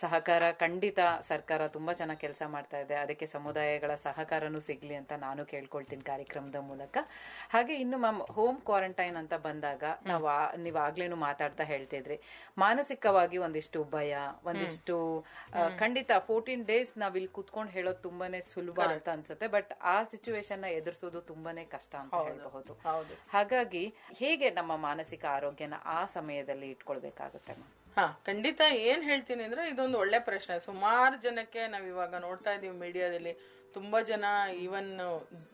ಸಹಕಾರ 0.00 0.42
ಖಂಡಿತ 0.52 0.98
ಸರ್ಕಾರ 1.28 1.66
ತುಂಬಾ 1.66 1.92
ಚೆನ್ನಾಗಿ 1.92 2.20
ಕೆಲಸ 2.20 2.42
ಮಾಡ್ತಾ 2.54 2.78
ಇದೆ. 2.78 2.94
ಅದಕ್ಕೆ 2.94 3.26
ಸಮುದಾಯಗಳ 3.26 3.94
ಸಹಕಾರನೂ 3.94 4.60
ಸಿಗ್ಲಿ 4.60 4.94
ಅಂತ 5.00 5.12
ನಾನು 5.26 5.42
ಕೇಳ್ಕೊಳ್ತೀನಿ 5.52 6.02
ಕಾರ್ಯಕ್ರಮದ 6.02 6.60
ಮೂಲಕ. 6.70 6.96
ಹಾಗೆ 7.50 7.74
ಇನ್ನು 7.74 7.98
ಮ್ಯಾಮ್ 7.98 8.20
ಹೋಮ್ 8.36 8.58
ಕ್ವಾರಂಟೈನ್ 8.60 9.16
ಅಂತ 9.16 9.34
ಬಂದಾಗ 9.48 9.84
ನಾವು 10.06 10.26
ನೀವು 10.56 10.78
ಆಗ್ಲೇನು 10.86 11.16
ಮಾತಾಡ್ತಾ 11.16 11.64
ಹೇಳ್ತಿದ್ರಿ. 11.64 12.16
ಮಾನಸಿಕವಾಗಿ 12.58 13.38
ಒಂದಿಷ್ಟು 13.38 13.82
ಭಯ 13.84 14.16
ಒಂದಿಷ್ಟು 14.44 14.96
ಖಂಡಿತ 15.82 16.10
ಫೋರ್ಟೀನ್ 16.30 16.64
ಡೇಸ್ 16.66 16.92
ನಾವ್ 17.04 17.16
ಇಲ್ಲಿ 17.16 17.32
ಕುತ್ಕೊಂಡು 17.38 17.72
ಹೇಳೋದು 17.72 18.02
ತುಂಬಾನೇ 18.08 18.40
ಸುಲಭ 18.54 18.80
ಅಂತ 18.96 19.08
ಅನ್ಸುತ್ತೆ. 19.08 19.46
ಬಟ್ 19.46 19.72
ಆ 19.94 19.96
ಸಿಚುವೇಶನ್ನ 20.04 20.64
ಎದುರಿಸೋದು 20.64 21.20
ತುಂಬಾನೇ 21.20 21.64
ಕಷ್ಟ 21.76 21.94
ಅಂತ 22.02 22.14
ಹೇಳಬಹುದು. 22.30 22.74
ಹೌದು. 22.88 23.14
ಹಾಗಾಗಿ 23.64 23.84
ಹೇಗೆ 24.18 24.46
ನಮ್ಮ 24.56 24.72
ಮಾನಸಿಕ 24.84 25.24
ಆರೋಗ್ಯನ 25.36 25.76
ಆ 25.94 26.00
ಸಮಯದಲ್ಲಿ 26.14 26.66
ಇಟ್ಕೊಳ್ಬೇಕಾಗುತ್ತೆ 26.74 27.52
ಹಾ 27.96 28.04
ಖಂಡಿತ 28.26 28.60
ಏನ್ 28.88 29.02
ಹೇಳ್ತೀನಿ 29.02 29.42
ಅಂದ್ರೆ 29.46 29.62
ಇದೊಂದು 29.72 29.96
ಒಳ್ಳೆ 30.02 30.18
ಪ್ರಶ್ನೆ. 30.28 30.54
ಸುಮಾರು 30.66 31.16
ಜನಕ್ಕೆ 31.24 31.62
ನಾವ್ 31.72 31.86
ಇವಾಗ 31.92 32.14
ನೋಡ್ತಾ 32.24 32.52
ಇದೀವಿ 32.56 32.76
ಮೀಡಿಯಾದಲ್ಲಿ 32.82 33.32
ತುಂಬಾ 33.74 33.98
ಜನ 34.10 34.24
ಈವನ್ 34.64 34.90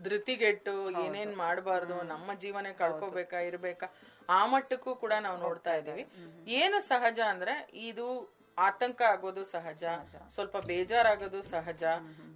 ಧೃತಿಗೆಟ್ಟು 0.03 0.75
ಏನೇನ್ 1.05 1.35
ಮಾಡಬಾರ್ದು 1.37 1.97
ನಮ್ಮ 2.11 2.35
ಜೀವನ 2.45 2.73
ಕಳ್ಕೋಬೇಕಾ 2.81 3.41
ಇರ್ಬೇಕಾ 3.51 3.89
ಆ 4.29 4.41
ಮಟ್ಟಕ್ಕೂ 4.53 4.93
ಕೂಡ 5.03 5.13
ನಾವು 5.27 5.39
ನೋಡ್ತಾ 5.47 5.73
ಇದೀವಿ. 5.81 6.05
ಏನು 6.61 6.79
ಸಹಜ 6.91 7.21
ಅಂದ್ರೆ 7.33 7.55
ಇದು 7.87 8.07
ಆತಂಕ 8.59 9.03
ಆಗೋದು 9.03 9.45
ಸಹಜ. 9.45 9.85
ಸ್ವಲ್ಪ 10.35 10.57
ಬೇಜಾರಾಗೋದು 10.57 11.43
ಸಹಜ. 11.43 11.83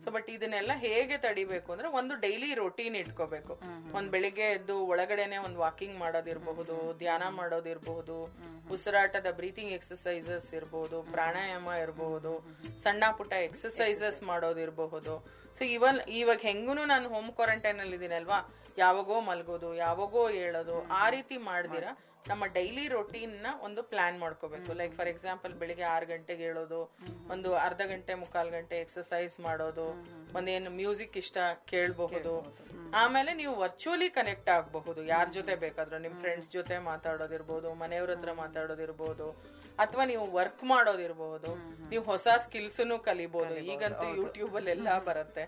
ಸೊ 0.04 0.10
ಬಟ್ 0.10 0.30
ಇದನ್ನೆಲ್ಲ 0.30 0.70
ಹೇಗೆ 0.74 1.16
ತಡಿಬೇಕು 1.16 1.72
ಅಂದ್ರೆ 1.72 1.88
ಒಂದು 1.88 2.14
ಡೈಲಿ 2.14 2.54
ರೊಟೀನ್ 2.54 2.96
ಇಟ್ಕೋಬೇಕು. 2.96 3.60
ಒಂದ್ 3.92 4.10
ಬೆಳಿಗ್ಗೆ 4.10 4.42
ಎದ್ದು 4.42 4.86
ಒಳಗಡೆನೆ 4.86 5.36
ಒಂದ್ 5.36 5.56
ವಾಕಿಂಗ್ 5.56 5.98
ಮಾಡೋದಿರಬಹುದು 5.98 6.98
ಧ್ಯಾನ 6.98 7.28
ಮಾಡೋದಿರಬಹುದು 7.28 8.30
ಉಸಿರಾಟದ 8.72 9.26
ಬ್ರೀತಿಂಗ್ 9.30 9.72
ಎಕ್ಸಸೈಸಸ್ 9.72 10.54
ಇರಬಹುದು 10.54 11.02
ಪ್ರಾಣಾಯಾಮ 11.02 11.68
ಇರಬಹುದು 11.82 12.46
ಸಣ್ಣ 12.82 13.04
ಪುಟ್ಟ 13.16 13.32
ಎಕ್ಸಸೈಸಸ್ 13.32 14.22
ಮಾಡೋದಿರಬಹುದು. 14.22 15.44
ಸೊ 15.58 15.64
ಇವನ್ 15.64 16.00
ಇವಾಗ 16.08 16.38
ಹೆಂಗೂ 16.38 16.74
ನಾನು 16.74 17.08
ಹೋಮ್ 17.08 17.32
ಕ್ವಾರಂಟೈನ್ 17.32 17.80
ಅಲ್ಲಿ 17.80 17.96
ಇದೀನಲ್ವಾ 17.96 18.54
ಯಾವಾಗೋ 18.78 19.20
ಮಲ್ಗೋದು 19.20 19.74
ಯಾವಾಗೋ 19.74 20.28
ಹೇಳೋದು 20.28 20.90
ಆ 20.90 21.08
ರೀತಿ 21.08 21.36
ಮಾಡ್ದಿರ 21.36 21.84
ನಮ್ಮ 22.28 22.46
ಡೈಲಿ 22.46 22.88
ರೊಟೀನ್ನ 22.88 23.46
ಒಂದು 23.62 23.82
ಪ್ಲಾನ್ 23.82 24.18
ಮಾಡ್ಕೋಬೇಕು. 24.18 24.72
ಲೈಕ್ 24.72 24.94
ಫಾರ್ 24.94 25.08
ಎಕ್ಸಾಂಪಲ್ 25.08 25.52
ಬೆಳಿಗ್ಗೆ 25.52 25.82
ಆರು 25.84 26.06
ಗಂಟೆಗೆ 26.06 26.42
ಹೇಳೋದು 26.44 26.92
ಒಂದು 27.30 27.54
ಅರ್ಧ 27.54 27.80
ಗಂಟೆ 27.80 28.14
ಮುಕ್ಕಾಲು 28.14 28.50
ಗಂಟೆ 28.50 28.80
ಎಕ್ಸಸೈಸ್ 28.80 29.40
ಮಾಡೋದು 29.40 29.86
ಒಂದೇನು 30.34 30.70
ಮ್ಯೂಸಿಕ್ 30.70 31.16
ಇಷ್ಟ 31.16 31.38
ಕೇಳಬಹುದು. 31.66 32.54
ಆಮೇಲೆ 32.94 33.34
ನೀವು 33.34 33.56
ವರ್ಚುವಲಿ 33.56 34.10
ಕನೆಕ್ಟ್ 34.10 34.48
ಆಗಬಹುದು. 34.48 35.04
ಯಾರ 35.04 35.26
ಜೊತೆ 35.32 35.54
ಬೇಕಾದ್ರೂ 35.54 35.98
ನಿಮ್ 35.98 36.20
ಫ್ರೆಂಡ್ಸ್ 36.20 36.50
ಜೊತೆ 36.50 36.78
ಮಾತಾಡೋದಿರ್ಬೋದು 36.78 37.74
ಮನೆಯವ್ರ 37.74 38.10
ಹತ್ರ 38.10 38.32
ಮಾತಾಡೋದಿರ್ಬೋದು 38.32 39.30
ಅಥವಾ 39.78 40.04
ನೀವು 40.04 40.32
ವರ್ಕ್ 40.32 40.64
ಮಾಡೋದಿರ್ಬೋದು 40.64 41.54
ನೀವು 41.88 42.04
ಹೊಸ 42.04 42.28
ಸ್ಕಿಲ್ಸ್ 42.38 42.80
ಕಲಿಬಹುದು. 43.04 43.56
ಈಗಂತೂ 43.56 44.16
ಯೂಟ್ಯೂಬ್ 44.16 44.56
ಅಲ್ಲಿ 44.56 44.70
ಎಲ್ಲಾ 44.70 44.98
ಬರುತ್ತೆ. 44.98 45.44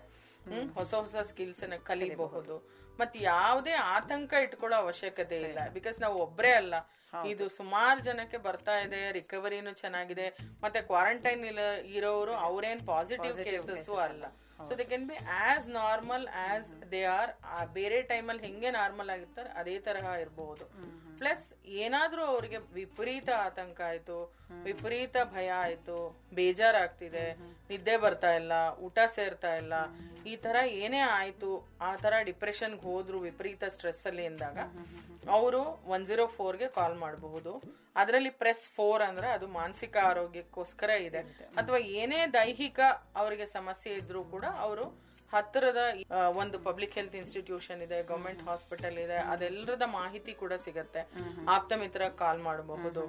ಹ್ಮ್. 0.49 0.73
ಹೊಸ 0.73 0.93
ಹೊಸ 0.93 1.15
ಸ್ಕಿಲ್ಸ್ 1.15 1.83
ಕಲಿಬಹುದು. 1.83 2.76
ಮತ್ 2.99 3.15
ಯಾವುದೇ 3.31 3.73
ಆತಂಕ 3.95 4.33
ಇಟ್ಕೊಳ್ಳೋ 4.45 4.77
ಅವಶ್ಯಕತೆ 4.85 5.37
ಇಲ್ಲ. 5.47 5.59
ಬಿಕಾಸ್ 5.77 5.97
ನಾವು 6.03 6.15
ಒಬ್ರೇ 6.25 6.53
ಅಲ್ಲ. 6.61 6.75
ಇದು 7.31 7.45
ಸುಮಾರು 7.57 7.99
ಜನಕ್ಕೆ 8.07 8.37
ಬರ್ತಾ 8.47 8.73
ಇದೆ 8.85 8.99
ರಿಕವರಿನು 9.19 9.71
ಚೆನ್ನಾಗಿದೆ 9.81 10.25
ಮತ್ತೆ 10.63 10.79
ಕ್ವಾರಂಟೈನ್ 10.89 11.43
ಇರೋರು 11.97 12.33
ಅವ್ರೇನ್ 12.47 12.81
ಪಾಸಿಟಿವ್ 12.91 13.37
ಕೇಸಸ್ 13.47 13.89
ಅಲ್ಲ. 14.07 14.25
So 14.67 14.75
they 14.79 14.85
can 14.91 15.05
be 15.09 15.17
as 15.45 15.65
normal 15.79 16.25
as 16.47 16.69
they 16.93 17.01
are 17.17 17.31
ಬೇರೆ 17.77 17.97
ಟೈಮಲ್ಲಿ 18.11 18.43
ಹೆಂಗೆ 18.47 18.69
ನಾರ್ಮಲ್ 18.79 19.09
ಆಗಿರ್ತಾರೆ 19.15 19.49
ಅದೇ 19.61 19.75
ತರಹ 19.87 20.13
ಇರಬಹುದು 20.23 20.65
ಪ್ಲಸ್ 21.19 21.45
ಏನಾದ್ರೂ 21.65 22.23
ಅವ್ರಿಗೆ 22.25 22.57
ವಿಪರೀತ 22.73 23.29
ಆತಂಕ 23.45 23.81
ಆಯ್ತು 23.81 24.17
ವಿಪರೀತ 24.63 25.17
ಭಯ 25.33 25.49
ಆಯ್ತು 25.49 25.95
ಬೇಜಾರಾಗ್ತಿದೆ 26.33 27.25
ನಿದ್ದೆ 27.69 27.97
ಬರ್ತಾ 27.97 28.31
ಇಲ್ಲ 28.35 28.53
ಊಟ 28.79 28.99
ಸೇರ್ತಾ 29.15 29.55
ಇಲ್ಲ 29.55 29.73
ಈ 30.25 30.35
ತರ 30.35 30.55
ಏನೇ 30.83 30.99
ಆಯ್ತು 30.99 31.49
ಆ 31.81 31.95
ತರ 31.95 32.13
ಡಿಪ್ರೆಷನ್ಗೆ 32.23 32.81
ಹೋದ್ರು 32.81 33.19
ವಿಪರೀತ 33.19 33.63
ಸ್ಟ್ರೆಸ್ 33.63 34.05
ಅಲ್ಲಿ 34.07 34.25
ಎಂದಾಗ 34.25 34.57
ಅವರು 35.29 35.61
ಒನ್ 35.85 36.07
ಜೀರೋ 36.07 36.27
ಫೋರ್ಗೆ 36.27 36.67
ಕಾಲ್ 36.67 36.95
ಮಾಡಬಹುದು. 36.95 37.53
ಅದರಲ್ಲಿ 37.95 38.29
ಪ್ರೆಸ್ 38.29 38.69
ಫೋರ್ 38.69 39.01
ಅಂದ್ರೆ 39.01 39.27
ಅದು 39.27 39.47
ಮಾನಸಿಕ 39.47 39.97
ಆರೋಗ್ಯಕ್ಕೋಸ್ಕರ 39.97 40.89
ಇದೆ. 40.89 41.21
ಅಥವಾ 41.57 41.77
ಏನೇ 41.77 42.27
ದೈಹಿಕ 42.33 42.79
ಅವರಿಗೆ 43.15 43.45
ಸಮಸ್ಯೆ 43.45 43.93
ಇದ್ರೂ 43.93 44.23
ಕೂಡ 44.23 44.45
ಅವರು 44.45 44.85
ಹತ್ತಿರದ 45.33 45.81
ಒಂದು 46.41 46.57
ಪಬ್ಲಿಕ್ 46.67 46.93
ಹೆಲ್ತ್ 46.97 47.15
ಇನ್ಸ್ಟಿಟ್ಯೂಷನ್ 47.21 47.81
ಇದೆ 47.85 47.97
ಗವರ್ಮೆಂಟ್ 48.09 48.41
ಹಾಸ್ಪಿಟಲ್ 48.49 48.97
ಇದೆ 49.05 49.17
ಅದೆಲ್ಲರದ 49.33 49.85
ಮಾಹಿತಿ 49.99 50.33
ಕೂಡ 50.41 50.53
ಸಿಗತ್ತೆ. 50.65 51.01
ಆಪ್ತ 51.55 51.79
ಮಿತ್ರ 51.81 52.03
ಕಾಲ್ 52.21 52.41
ಮಾಡಬಹುದು. 52.49 53.03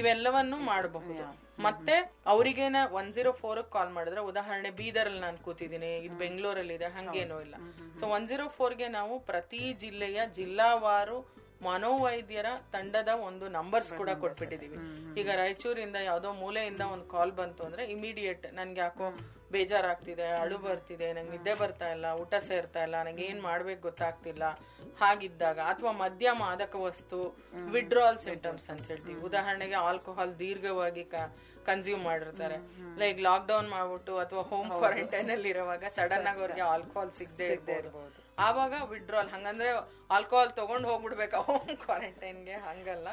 ಇವೆಲ್ಲವನ್ನು 0.00 0.58
ಮಾಡಬಹುದು. 0.72 1.24
ಮತ್ತೆ 1.66 1.96
ಅವರಿಗೇನ 2.34 2.76
ಒನ್ 2.98 3.10
ಜೀರೋ 3.16 3.32
ಫೋರ್ 3.42 3.62
ಕಾಲ್ 3.76 3.92
ಮಾಡಿದ್ರೆ 3.96 4.22
ಉದಾಹರಣೆ 4.30 4.70
ಬೀದರ್ 4.80 5.10
ಅಲ್ಲಿ 5.10 5.22
ನಾನು 5.26 5.40
ಕೂತಿದ್ದೀನಿ 5.46 5.90
ಇದು 6.08 6.18
ಬೆಂಗಳೂರಲ್ಲಿ 6.24 6.76
ಇದೆ 6.80 6.90
ಹಂಗೇನೂ 6.98 7.38
ಇಲ್ಲ. 7.46 7.56
ಸೊ 8.00 8.06
ಒನ್ 8.16 8.28
ಜೀರೋ 8.32 8.46
ಫೋರ್ಗೆ 8.58 8.88
ನಾವು 8.98 9.16
ಪ್ರತಿ 9.30 9.62
ಜಿಲ್ಲೆಯ 9.84 10.20
ಜಿಲ್ಲಾವಾರು 10.38 11.18
ಮನೋವೈದ್ಯರ 11.66 12.48
ತಂಡದ 12.72 13.10
ಒಂದು 13.28 13.44
ನಂಬರ್ಸ್ 13.58 13.92
ಕೂಡ 14.00 14.10
ಕೊಟ್ಬಿಟ್ಟಿದೀವಿ. 14.22 14.78
ಈಗ 15.20 15.28
ರಾಯಚೂರಿಂದ 15.40 15.98
ಯಾವ್ದೋ 16.10 16.30
ಮೂಲೆಯಿಂದ 16.42 16.82
ಒಂದು 16.94 17.06
ಕಾಲ್ 17.14 17.32
ಬಂತು 17.38 17.62
ಅಂದ್ರೆ 17.68 17.84
ಇಮಿಡಿಯೇಟ್ 17.94 18.44
ನನ್ಗೆ 18.58 18.82
ಯಾಕೋ 18.86 19.06
ಬೇಜಾರಾಗ್ತಿದೆ 19.54 20.26
ಅಳು 20.42 20.56
ಬರ್ತಿದೆ 20.64 21.08
ನಂಗೆ 21.16 21.32
ನಿದ್ದೆ 21.34 21.54
ಬರ್ತಾ 21.60 21.88
ಇಲ್ಲ 21.94 22.06
ಊಟ 22.22 22.34
ಸೇರ್ತಾ 22.48 22.80
ಇಲ್ಲ 22.86 22.96
ನಂಗೆ 23.06 23.24
ಏನ್ 23.30 23.40
ಮಾಡ್ಬೇಕು 23.48 23.82
ಗೊತ್ತಾಗ್ತಿಲ್ಲ. 23.88 24.44
ಹಾಗಿದ್ದಾಗ 25.00 25.58
ಅಥವಾ 25.72 25.92
ಮದ್ಯ 26.02 26.28
ಮಾದಕ 26.42 26.74
ವಸ್ತು 26.88 27.18
ವಿಡ್ರಾಲ್ 27.74 28.18
ಸಿಂಟಮ್ಸ್ 28.26 28.68
ಅಂತ 28.74 28.84
ಹೇಳ್ತೀವಿ. 28.92 29.18
ಉದಾಹರಣೆಗೆ 29.28 29.78
ಆಲ್ಕೋಹಾಲ್ 29.86 30.34
ದೀರ್ಘವಾಗಿ 30.42 31.04
ಕನ್ಸ್ಯೂಮ್ 31.68 32.04
ಮಾಡಿರ್ತಾರೆ. 32.10 32.58
ಲೈಕ್ 33.02 33.20
ಲಾಕ್ 33.28 33.46
ಡೌನ್ 33.52 33.68
ಮಾಡ್ಬಿಟ್ಟು 33.76 34.14
ಅಥವಾ 34.24 34.42
ಹೋಮ್ 34.52 34.70
ಕ್ವಾರಂಟೈನ್ 34.80 35.32
ಅಲ್ಲಿ 35.36 35.50
ಇರುವಾಗ 35.54 35.84
ಸಡನ್ 35.98 36.28
ಆಗಿ 36.32 36.40
ಅವ್ರಿಗೆ 36.44 36.64
ಆಲ್ಕೋಹಾಲ್ 36.72 37.12
ಸಿಗದೆ 37.20 37.48
ಇರ್ಬೋದು. 37.54 37.90
ಆವಾಗ 38.44 38.74
ವಿಡ್ರಾಲ್ 38.92 39.30
ಹಂಗಂದ್ರೆ 39.34 39.70
ಆಲ್ಕೋಹಾಲ್ 40.16 40.52
ತಗೊಂಡ್ 40.58 40.86
ಹೋಗ್ಬಿಡ್ಬೇಕ. 40.90 41.34
ಹೋಮ್ 41.48 41.70
ಕ್ವಾರಂಟೈನ್ಗೆ 41.84 42.56
ಹಂಗಲ್ಲ. 42.68 43.08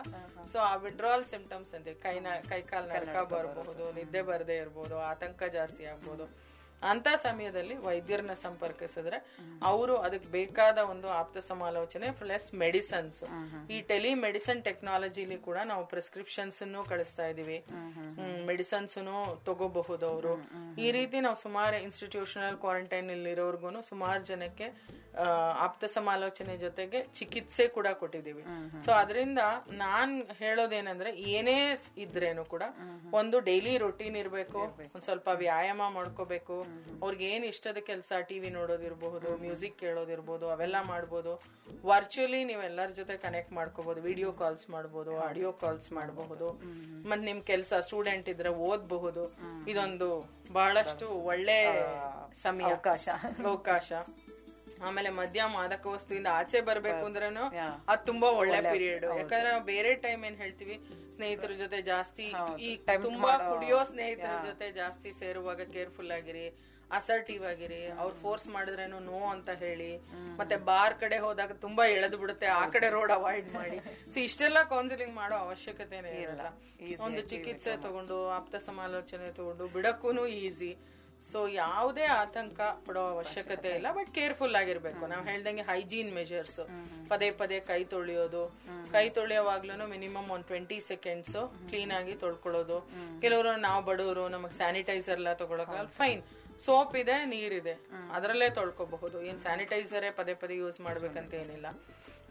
ಸೊ 0.52 0.58
ಆ 0.70 0.74
ವಿಡ್ರಾಲ್ 0.86 1.26
ಸಿಂಪ್ಟಮ್ಸ್ 1.34 1.74
ಅಂತೀವಿ 1.78 2.00
ಕೈನ 2.08 2.28
ಕೈ 2.50 2.62
ಕಾಲ್ 2.72 2.90
ನಡ್ಕ 2.96 3.18
ಬರಬಹುದು 3.36 3.86
ನಿದ್ದೆ 4.00 4.24
ಬರದೇ 4.32 4.58
ಇರ್ಬೋದು 4.64 4.98
ಆತಂಕ 5.12 5.44
ಜಾಸ್ತಿ 5.60 5.86
ಆಗ್ಬೋದು. 5.94 6.28
ಅಂತ 6.92 7.08
ಸಮಯದಲ್ಲಿ 7.26 7.76
ವೈದ್ಯರನ್ನ 7.86 8.34
ಸಂಪರ್ಕಿಸಿದ್ರೆ 8.46 9.18
ಅವರು 9.70 9.94
ಅದಕ್ಕೆ 10.06 10.30
ಬೇಕಾದ 10.32 10.80
ಒಂದು 10.94 11.08
ಆಪ್ತ 11.20 11.44
ಸಮಾಲೋಚನೆ 11.50 12.08
ಪ್ಲಸ್ 12.22 12.48
ಮೆಡಿಸನ್ಸ್ 12.64 13.22
ಈ 13.76 13.78
ಟೆಲಿ 13.92 14.12
ಮೆಡಿಸನ್ 14.24 14.62
ಟೆಕ್ನಾಲಜಿಲಿ 14.66 15.38
ಕೂಡ 15.46 15.58
ನಾವು 15.72 15.84
ಪ್ರಿಸ್ಕ್ರಿಪ್ಷನ್ಸ್ 15.94 16.60
ಕಳಿಸ್ತಾ 16.90 17.28
ಇದೀವಿ 17.34 17.60
ಮೆಡಿಸನ್ಸ್ 18.50 18.98
ತಗೋಬಹುದು 19.48 20.06
ಅವರು. 20.14 20.34
ಈ 20.86 20.90
ರೀತಿ 20.98 21.20
ನಾವು 21.28 21.40
ಸುಮಾರು 21.46 21.80
ಇನ್ಸ್ಟಿಟ್ಯೂಷನಲ್ 21.88 22.58
ಕ್ವಾರಂಟೈನ್ 22.66 23.12
ಇರೋರ್ಗು 23.36 23.72
ಸುಮಾರು 23.92 24.24
ಜನಕ್ಕೆ 24.32 24.68
ಆಪ್ತ 25.60 25.86
ಸಮಾಲೋಚನೆ 25.86 26.58
ಜೊತೆಗೆ 26.58 27.02
ಚಿಕಿತ್ಸೆ 27.02 27.67
ಕೂಡ 27.67 27.88
ಕೊಟ್ಟಿದೀವಿ 27.88 28.43
ಸೊ 28.86 28.91
ಅದರಿಂದ 28.91 29.39
ನಾನ್ 29.71 30.32
ಹೇಳೋದೇನಂದ್ರೆ 30.32 31.12
ಏನೇ 31.12 31.76
ಇದ್ರೇನು 31.97 32.45
ಕೂಡ 32.45 32.63
ಒಂದು 33.13 33.39
ಡೈಲಿ 33.39 33.78
ರೊಟೀನ್ 33.78 34.15
ಇರ್ಬೇಕು 34.15 34.60
ಒಂದ್ 34.60 35.02
ಸ್ವಲ್ಪ 35.02 35.28
ವ್ಯಾಯಾಮ 35.28 35.82
ಮಾಡ್ಕೋಬೇಕು. 35.89 36.65
ಅವ್ರಿಗೆ 37.02 37.26
ಏನ್ 37.26 37.45
ಇಷ್ಟದ 37.45 37.78
ಕೆಲಸ 37.78 38.12
ಟಿವಿ 38.28 38.49
ನೋಡೋದಿರ್ಬಹುದು 38.49 39.38
ಮ್ಯೂಸಿಕ್ 39.38 39.80
ಕೇಳೋದಿರ್ಬೋದು 39.80 40.49
ಅವೆಲ್ಲ 40.49 40.76
ಮಾಡ್ಬೋದು. 40.88 41.41
ವರ್ಚುಲಿ 41.86 42.43
ನೀವೆಲ್ಲರ 42.43 42.89
ಜೊತೆ 42.89 43.17
ಕನೆಕ್ಟ್ 43.17 43.54
ಮಾಡ್ಕೋಬಹುದು 43.54 44.02
ವಿಡಿಯೋ 44.02 44.32
ಕಾಲ್ಸ್ 44.32 44.69
ಮಾಡ್ಬೋದು 44.69 45.19
ಆಡಿಯೋ 45.19 45.52
ಕಾಲ್ಸ್ 45.52 45.91
ಮಾಡಬಹುದು. 45.91 46.49
ಮತ್ 47.10 47.19
ನಿಮ್ 47.19 47.43
ಕೆಲಸ 47.43 47.73
ಸ್ಟೂಡೆಂಟ್ 47.82 48.30
ಇದ್ರೆ 48.30 48.49
ಓದಬಹುದು. 48.49 49.23
ಇದೊಂದು 49.67 50.10
ಬಹಳಷ್ಟು 50.54 51.10
ಒಳ್ಳೆ 51.10 51.60
ಸಮಯ. 52.43 52.63
ಅವಕಾಶ. 52.63 53.10
ಅವಕಾಶ. 53.45 53.91
ಆಮೇಲೆ 54.88 55.10
ಮದ್ಯ 55.19 55.46
ಮಾದಕ 55.56 55.86
ವಸ್ತುವಿಂದ 55.96 56.30
ಆಚೆ 56.39 56.60
ಬರ್ಬೇಕು 56.69 57.04
ಅಂದ್ರೂ 57.10 57.46
ಅದ್ 57.93 58.04
ತುಂಬಾ 58.12 58.30
ಒಳ್ಳೆ 58.41 58.60
ಪೀರಿಯಡ್ 58.74 59.06
ಯಾಕಂದ್ರೆ 59.22 59.50
ನಾವು 59.50 59.63
ಬೇರೆ 59.74 59.93
ಟೈಮ್ 60.06 60.22
ಏನ್ 60.30 60.38
ಹೇಳ್ತೀವಿ? 60.43 60.76
ಸ್ನೇಹಿತರ 61.15 61.52
ಜೊತೆ 61.63 61.80
ಜಾಸ್ತಿ 61.91 62.28
ಈ 62.67 62.69
ತುಂಬಾ 63.08 63.32
ಕುಡಿಯೋ 63.50 63.80
ಸ್ನೇಹಿತರ 63.91 64.36
ಜೊತೆ 64.50 64.67
ಜಾಸ್ತಿ 64.82 65.12
ಸೇರುವಾಗ 65.22 65.62
ಕೇರ್ಫುಲ್ 65.76 66.13
ಆಗಿರಿ 66.19 66.46
ಅಸರ್ಟಿವ್ 66.91 67.43
ಆಗಿರಿ 67.52 67.80
ಅವ್ರು 68.02 68.15
ಫೋರ್ಸ್ 68.24 68.48
ಮಾಡಿದ್ರೇನು 68.56 68.98
ನೋ 69.08 69.19
ಅಂತ 69.36 69.50
ಹೇಳಿ. 69.62 69.91
ಮತ್ತೆ 70.39 70.56
ಬಾರ್ 70.67 70.96
ಕಡೆ 71.04 71.17
ಹೋದಾಗ 71.26 71.52
ತುಂಬಾ 71.63 71.84
ಎಳೆದು 71.93 72.17
ಬಿಡುತ್ತೆ 72.22 72.48
ಆ 72.58 72.63
ಕಡೆ 72.76 72.88
ರೋಡ್ 72.96 73.13
ಅವಾಯ್ಡ್ 73.17 73.50
ಮಾಡಿ. 73.56 73.78
ಸೊ 74.13 74.17
ಇಷ್ಟೆಲ್ಲ 74.28 74.60
ಕೌನ್ಸಿಲಿಂಗ್ 74.74 75.15
ಮಾಡೋ 75.22 75.36
ಅವಶ್ಯಕತೆನೇ 75.46 76.12
ಇರಲ್ಲ. 76.24 76.46
ಒಂದು 77.08 77.22
ಚಿಕಿತ್ಸೆ 77.32 77.74
ತಗೊಂಡು 77.86 78.17
ಆಪ್ತ 78.38 78.56
ಸಮಾಲೋಚನೆ 78.67 79.30
ತಗೊಂಡು 79.39 79.67
ಬಿಡಕ್ಕೂನು 79.76 80.26
ಈಸಿ 80.41 80.72
ಸೊ 81.32 81.40
ಯಾವುದೇ 81.48 82.06
ಆತಂಕ 82.22 82.60
ಪಡೋ 82.86 83.04
ಅವಶ್ಯಕತೆ 83.16 83.70
ಇಲ್ಲ 83.78 83.92
ಬಟ್ 83.92 84.10
ಕೇರ್ಫುಲ್ 84.18 84.56
ಆಗಿರ್ಬೇಕು. 84.62 85.04
ನಾವು 85.12 85.24
ಹೇಳ್ದಂಗೆ 85.30 85.62
ಹೈಜೀನ್ 85.62 86.12
ಮೆಜರ್ಸ್ 86.20 86.60
ಪದೇ 87.10 87.30
ಪದೇ 87.32 87.60
ಕೈ 87.70 87.84
ತೊಳೆಯೋದು. 87.94 88.44
ಕೈ 88.92 89.10
ತೊಳೆಯೋವಾಗ್ಲೂ 89.10 89.88
ಮಿನಿಮಮ್ 89.88 90.30
ಒಂದ್ 90.36 90.46
ಟ್ವೆಂಟಿ 90.52 90.80
ಸೆಕೆಂಡ್ಸ್ 90.92 91.38
ಕ್ಲೀನ್ 91.70 91.92
ಆಗಿ 91.92 92.16
ತೊಳ್ಕೊಳ್ಳೋದು. 92.24 92.78
ಕೆಲವರು 93.22 93.56
ನಾವು 93.68 93.82
ಬಡವರು, 93.86 94.28
ನಮಗ್ 94.28 94.54
ಸ್ಯಾನಿಟೈಸರ್ 94.54 95.20
ಎಲ್ಲ 95.22 95.34
ತಗೊಳಕ್ 95.34 95.76
ಫೈನ್ 96.00 96.24
ಸೋಪ್ 96.66 96.96
ಇದೆ, 96.96 97.16
ನೀರಿದೆ. 97.26 97.74
ಅದರಲ್ಲೇ 98.14 98.50
ತೊಳ್ಕೊಬಹುದು. 98.50 99.24
ಏನ್ 99.30 99.40
ಸ್ಯಾನಿಟೈಸರೇ 99.40 100.12
ಪದೇ 100.12 100.34
ಪದೇ 100.34 100.56
ಯೂಸ್ 100.56 100.80
ಮಾಡ್ಬೇಕಂತ 100.80 101.34
ಏನಿಲ್ಲ. 101.34 101.68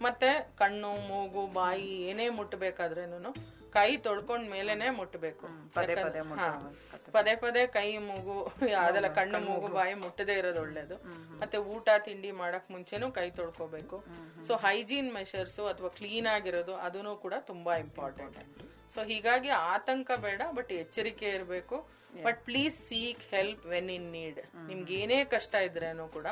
ಮತ್ತೆ 0.03 0.31
ಕಣ್ಣು, 0.59 0.93
ಮೂಗು, 1.09 1.43
ಬಾಯಿ 1.53 1.91
ಏನೇ 2.11 2.29
ಮುಟ್ಟಬೇಕಾದ್ರೇನು 2.29 3.33
ಕೈ 3.73 3.97
ತೊಳ್ಕೊಂಡ್ 3.97 4.51
ಮೇಲೆನೆ 4.51 4.91
ಮುಟ್ಟಬೇಕು 4.91 5.47
ಪದೇ 5.75 5.95
ಪದೇ 5.95 6.19
ಯಾಕಂದ್ರೆ- 6.19 7.13
ಪದೇ 7.13 7.35
ಪದೇ 7.37 7.67
ಕೈ 7.67 7.97
ಮೂಗು 7.99 8.37
ಅದೆಲ್ಲ 8.79 9.09
ಕಣ್ಣು 9.15 9.39
ಮೂಗು 9.41 9.69
ಬಾಯಿ 9.69 9.95
ಮುಟ್ಟದೇ 9.95 10.33
ಇರೋದು 10.33 10.61
ಒಳ್ಳೇದು. 10.61 10.97
ಮತ್ತೆ 11.41 11.59
ಊಟ 11.59 11.89
ತಿಂಡಿ 11.99 12.31
ಮಾಡಕ್ 12.33 12.71
ಮುಂಚೆನು 12.71 13.13
ಕೈ 13.13 13.31
ತೊಳ್ಕೊಬೇಕು. 13.31 13.97
ಸೊ 14.47 14.57
ಹೈಜೀನ್ 14.57 15.15
ಮೆಷರ್ಸ್ 15.15 15.59
ಅಥವಾ 15.59 15.89
ಕ್ಲೀನ್ 15.89 16.27
ಆಗಿರೋದು 16.27 16.77
ಅದನ್ನು 16.77 17.17
ಕೂಡ 17.17 17.35
ತುಂಬಾ 17.41 17.75
ಇಂಪಾರ್ಟೆಂಟ್ 17.77 18.39
ಸೊ 18.95 19.03
ಹೀಗಾಗಿ 19.03 19.49
ಆತಂಕ 19.49 20.11
ಬೇಡ 20.21 20.43
ಬಟ್ 20.55 20.73
ಎಚ್ಚರಿಕೆ 20.73 21.29
ಇರಬೇಕು. 21.29 21.77
But 22.23 22.45
please 22.45 22.79
seek 22.89 23.23
help 23.35 23.67
when 23.67 23.91
in 23.91 24.13
need 24.13 24.41
ನಿಮ್ಗೆ 24.69 24.95
ಏನೇ 24.95 25.25
ಕಷ್ಟ 25.25 25.55
ಇದ್ರೇನು 25.55 26.09
ಕೂಡ 26.09 26.27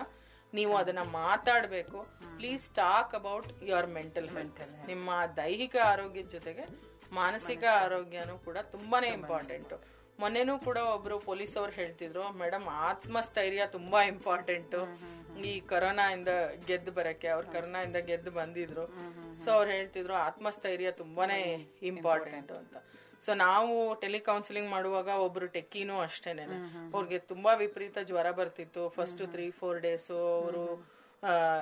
ನೀವು 0.55 0.77
ಅದನ್ನ 0.77 0.99
ಮಾತಾಡ್ಬೇಕು. 0.99 1.99
Please 2.37 2.69
talk 2.71 3.15
about 3.15 3.63
your 3.63 3.87
mental 3.87 4.29
health 4.29 4.61
ನಿಮ್ಮ 4.87 5.11
ದೈಹಿಕ 5.37 5.77
ಆರೋಗ್ಯದ 5.85 6.29
ಜೊತೆಗೆ 6.29 6.90
ಮಾನಸಿಕ 7.13 7.65
ಆರೋಗ್ಯನೂ 7.73 8.39
ಕೂಡ 8.39 8.59
ತುಂಬಾನೇ 8.59 9.09
ಇಂಪಾರ್ಟೆಂಟ್ 9.09 9.73
ಮೊನ್ನೆನೂ 10.21 10.59
ಕೂಡ 10.59 10.77
ಒಬ್ರು 10.77 11.19
ಪೊಲೀಸ್ 11.19 11.57
ಅವ್ರು 11.57 11.73
ಹೇಳ್ತಿದ್ರು 11.73 12.33
ಮೇಡಮ್ 12.33 12.69
ಆತ್ಮಸ್ಥೈರ್ಯ 12.69 13.67
ತುಂಬಾ 13.67 14.03
ಇಂಪಾರ್ಟೆಂಟ್ 14.03 14.75
ಈ 15.45 15.61
ಕರೋನಾ 15.61 16.13
ಇಂದ 16.13 16.29
ಗೆದ್ದು 16.67 16.93
ಬರಕ್ಕೆ 16.93 17.29
ಅವ್ರು 17.29 17.49
ಕರೋನಾ 17.49 17.83
ಇಂದ 17.83 17.97
ಗೆದ್ದು 17.97 18.31
ಬಂದಿದ್ರು. 18.31 18.87
ಸೊ 19.45 19.51
ಅವ್ರು 19.51 19.71
ಹೇಳ್ತಿದ್ರು 19.71 20.15
ಆತ್ಮಸ್ಥೈರ್ಯ 20.15 20.93
ತುಂಬಾನೇ 20.93 21.69
ಇಂಪಾರ್ಟೆಂಟ್ 21.83 22.53
ಅಂತ. 22.53 22.77
ಸೊ 23.27 23.35
ನಾವು 23.35 24.01
ಟೆಲಿಕೌನ್ಸಿಲಿಂಗ್ 24.01 24.71
ಮಾಡುವಾಗ 24.71 25.09
ಒಬ್ರು 25.09 25.47
ಟೆಕ್ಕಿನೂ 25.47 26.01
ಅಷ್ಟೇನೆ. 26.01 26.43
ಅವ್ರಿಗೆ 26.95 27.19
ತುಂಬಾ 27.19 27.55
ವಿಪರೀತ 27.55 27.99
ಜ್ವರ 28.03 28.31
ಬರ್ತಿತ್ತು. 28.31 28.89
ಫಸ್ಟ್ 28.89 29.33
ತ್ರೀ 29.33 29.51
ಫೋರ್ 29.51 29.81
ಡೇಸ್ 29.81 30.11
ಅವರು 30.11 30.91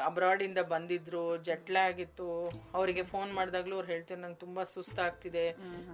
ಅಬ್ರಾಡ್ 0.08 0.42
ಇಂದ 0.46 0.60
ಬಂದಿದ್ರು 0.72 1.22
ಜಟ್ಲೆ 1.46 1.80
ಆಗಿತ್ತು. 1.90 2.26
ಅವರಿಗೆ 2.74 3.02
ಫೋನ್ 3.12 3.30
ಮಾಡಿದಾಗ್ಲೂ 3.38 3.74
ಅವ್ರು 3.76 3.88
ಹೇಳ್ತಾರೆ 3.92 4.20
ನಂಗೆ 4.20 4.40
ತುಂಬಾ 4.44 4.62
ಸುಸ್ತಾಗ್ತಿದೆ. 4.74 5.46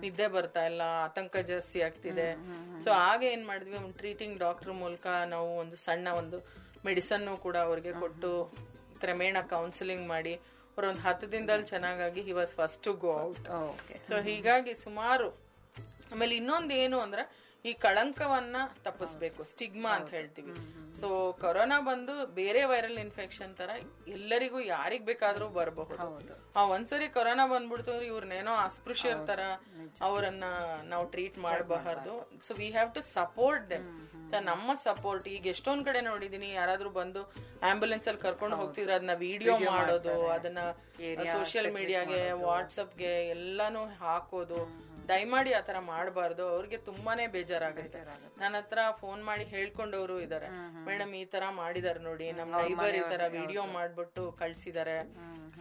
ನಿದ್ದೆ 0.03 0.27
ಬರ್ತಾ 0.37 0.64
ಇಲ್ಲ 0.70 0.83
ಆತಂಕ 1.07 1.37
ಜಾಸ್ತಿ 1.50 1.81
ಆಗ್ತಿದೆ. 1.83 2.29
ಸೊ 2.85 2.90
ಆಗ 3.11 3.22
ಏನ್ 3.35 3.44
ಮಾಡಿದ್ವಿ 3.46 3.77
ಒಂದು 3.83 3.96
ಟ್ರೀಟಿಂಗ್ 4.03 4.37
ಡಾಕ್ಟರ್ 4.38 4.72
ಮೂಲಕ 4.83 5.07
ನಾವು 5.35 5.50
ಒಂದು 5.57 5.79
ಸಣ್ಣ 5.87 6.09
ಒಂದು 6.22 6.40
ಮೆಡಿಸನ್ 6.87 7.24
ಕೂಡ 7.46 7.57
ಅವ್ರಿಗೆ 7.68 7.92
ಕೊಟ್ಟು 8.03 8.33
ಕ್ರಮೇಣ 9.00 9.37
ಕೌನ್ಸಿಲಿಂಗ್ 9.55 10.07
ಮಾಡಿ 10.09 10.35
ಅವ್ರೊಂದು 10.77 11.00
ಹತ್ತು 11.00 11.27
ದಿನದಲ್ಲಿ 11.33 11.66
ಚೆನ್ನಾಗಾಗಿ 11.66 12.20
he 12.29 12.33
was 12.33 12.53
first 12.55 12.81
to 12.83 12.92
go 13.05 13.12
out 13.24 13.48
so 14.09 14.14
ಹೀಗಾಗಿ 14.22 14.72
ಸುಮಾರು 14.74 15.29
ಆಮೇಲೆ 16.12 16.35
ಇನ್ನೊಂದು 16.37 16.74
ಏನು 16.74 17.00
ಅಂದ್ರೆ 17.00 17.22
ಈ 17.64 17.72
ಕಳಂಕವನ್ನ 17.72 18.57
ತಪ್ಪಿಸ್ಬೇಕು 18.85 19.44
ಸ್ಟಿಗ್ಮಾ 19.44 19.90
ಅಂತ 19.90 20.11
ಹೇಳ್ತೀವಿ. 20.11 20.55
ಸೊ 21.00 21.09
ಕೊರೋನಾ 21.40 21.81
ಬಂದು 21.81 22.14
ಬೇರೆ 22.27 22.64
ವೈರಲ್ 22.64 22.98
ಇನ್ಫೆಕ್ಷನ್ 23.05 23.53
ತರ 23.61 23.70
ಎಲ್ಲರಿಗೂ 24.09 24.61
ಯಾರಿಗ್ 24.61 25.05
ಬೇಕಾದ್ರೂ 25.05 25.48
ಬರಬಹುದು. 25.48 26.35
ಆ 26.57 26.64
ಒಂದ್ಸರಿ 26.74 27.09
ಕೊರೋನಾ 27.09 27.46
ಬಂದ್ಬಿಡ್ತು 27.46 27.90
ಅಂದ್ರೆ 27.92 28.07
ಇವ್ರನ್ನೇನೋ 28.07 28.55
ಅಸ್ಪೃಶ್ಯರ 28.66 29.16
ತರ 29.31 29.40
ಅವರನ್ನ 30.09 30.44
ನಾವು 30.92 31.07
ಟ್ರೀಟ್ 31.07 31.38
ಮಾಡಬಾರ್ದು. 31.38 32.14
So 32.46 32.55
we 32.55 32.70
have 32.70 32.94
to 32.94 33.03
support 33.16 33.70
them 33.70 33.88
ನಮ್ಮ 34.50 34.70
ಸಪೋರ್ಟ್ 34.87 35.27
ಈಗ 35.29 35.46
ಎಷ್ಟೊಂದ್ 35.46 35.85
ಕಡೆ 35.87 36.00
ನೋಡಿದೀನಿ 36.00 36.48
ಯಾರಾದ್ರೂ 36.53 36.90
ಬಂದು 36.90 37.20
ಆಂಬುಲೆನ್ಸ್ 37.70 38.09
ಅಲ್ಲಿ 38.09 38.22
ಕರ್ಕೊಂಡು 38.22 38.57
ಹೋಗ್ತಿದ್ರೆ 38.57 38.94
ಅದನ್ನ 38.94 39.14
ವಿಡಿಯೋ 39.27 39.55
ಮಾಡೋದು 39.70 40.14
ಅದನ್ನ 40.37 40.59
ಸೋಷಿಯಲ್ 41.35 41.70
ಮೀಡಿಯಾಗೆ 41.74 42.20
ವಾಟ್ಸಪ್ಗೆ 42.46 43.12
ಎಲ್ಲಾನು 43.29 43.85
ಹಾಕೋದು. 44.03 44.61
ದಯಮಾಡಿ 45.09 45.51
ತರ 45.69 45.79
ಮಾಡಬಾರ್ದು. 45.93 46.49
ಅವ್ರಿಗೆ 46.49 46.79
ತುಂಬಾನೇ 46.88 47.27
ಬೇಜಾರಾಗುತ್ತೆ. 47.27 48.01
ನನ್ನ 48.43 48.55
ಹತ್ರ 48.57 48.79
ಫೋನ್ 49.01 49.25
ಮಾಡಿ 49.25 49.45
ಹೇಳ್ಕೊಂಡವರು 49.45 50.21
ಇದಾರೆ. 50.21 50.49
ಮೇಡಮ್ 50.88 51.12
ಈ 51.14 51.25
ತರ 51.25 51.45
ಮಾಡಿದಾರೆ 51.61 51.99
ನೋಡಿ. 51.99 52.33
ನಮ್ 52.33 52.51
ನೈಬರ್ 52.61 52.97
ಈ 53.01 53.03
ತರ 53.12 53.23
ವಿಡಿಯೋ 53.38 53.64
ಮಾಡ್ಬಿಟ್ಟು 53.79 54.25
ಕಳ್ಸಿದಾರೆ. 54.33 54.97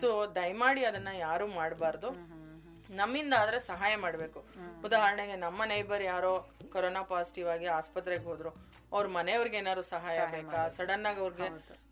ಸೊ 0.01 0.09
ದಯಮಾಡಿ 0.35 0.83
ಅದನ್ನ 0.85 1.07
ಯಾರು 1.27 1.47
ಮಾಡಬಾರ್ದು. 1.59 2.11
ನಮ್ಮಿಂದ 2.99 3.33
ಆದ್ರೆ 3.33 3.59
ಸಹಾಯ 3.71 3.93
ಮಾಡ್ಬೇಕು. 3.95 4.39
ಉದಾಹರಣೆಗೆ 4.85 5.35
ನಮ್ಮ 5.35 5.63
ನೈಬರ್ 5.65 6.03
ಯಾರೋ 6.03 6.33
ಕೊರೋನಾ 6.73 7.01
ಪಾಸಿಟಿವ್ 7.13 7.47
ಆಗಿ 7.49 7.65
ಆಸ್ಪತ್ರೆಗೆ 7.79 8.23
ಹೋದ್ರು. 8.23 8.51
ಅವ್ರ 8.93 9.05
ಮನೆಯವ್ರಿಗೆ 9.07 9.57
ಏನಾದ್ರು 9.57 9.83
ಸಹಾಯ 9.95 10.17
ಬೇಕಾ? 10.35 10.69
ಸಡನ್ 10.77 11.05
ಆಗಿ 11.05 11.19
ಅವ್ರಿಗೆ 11.19 11.47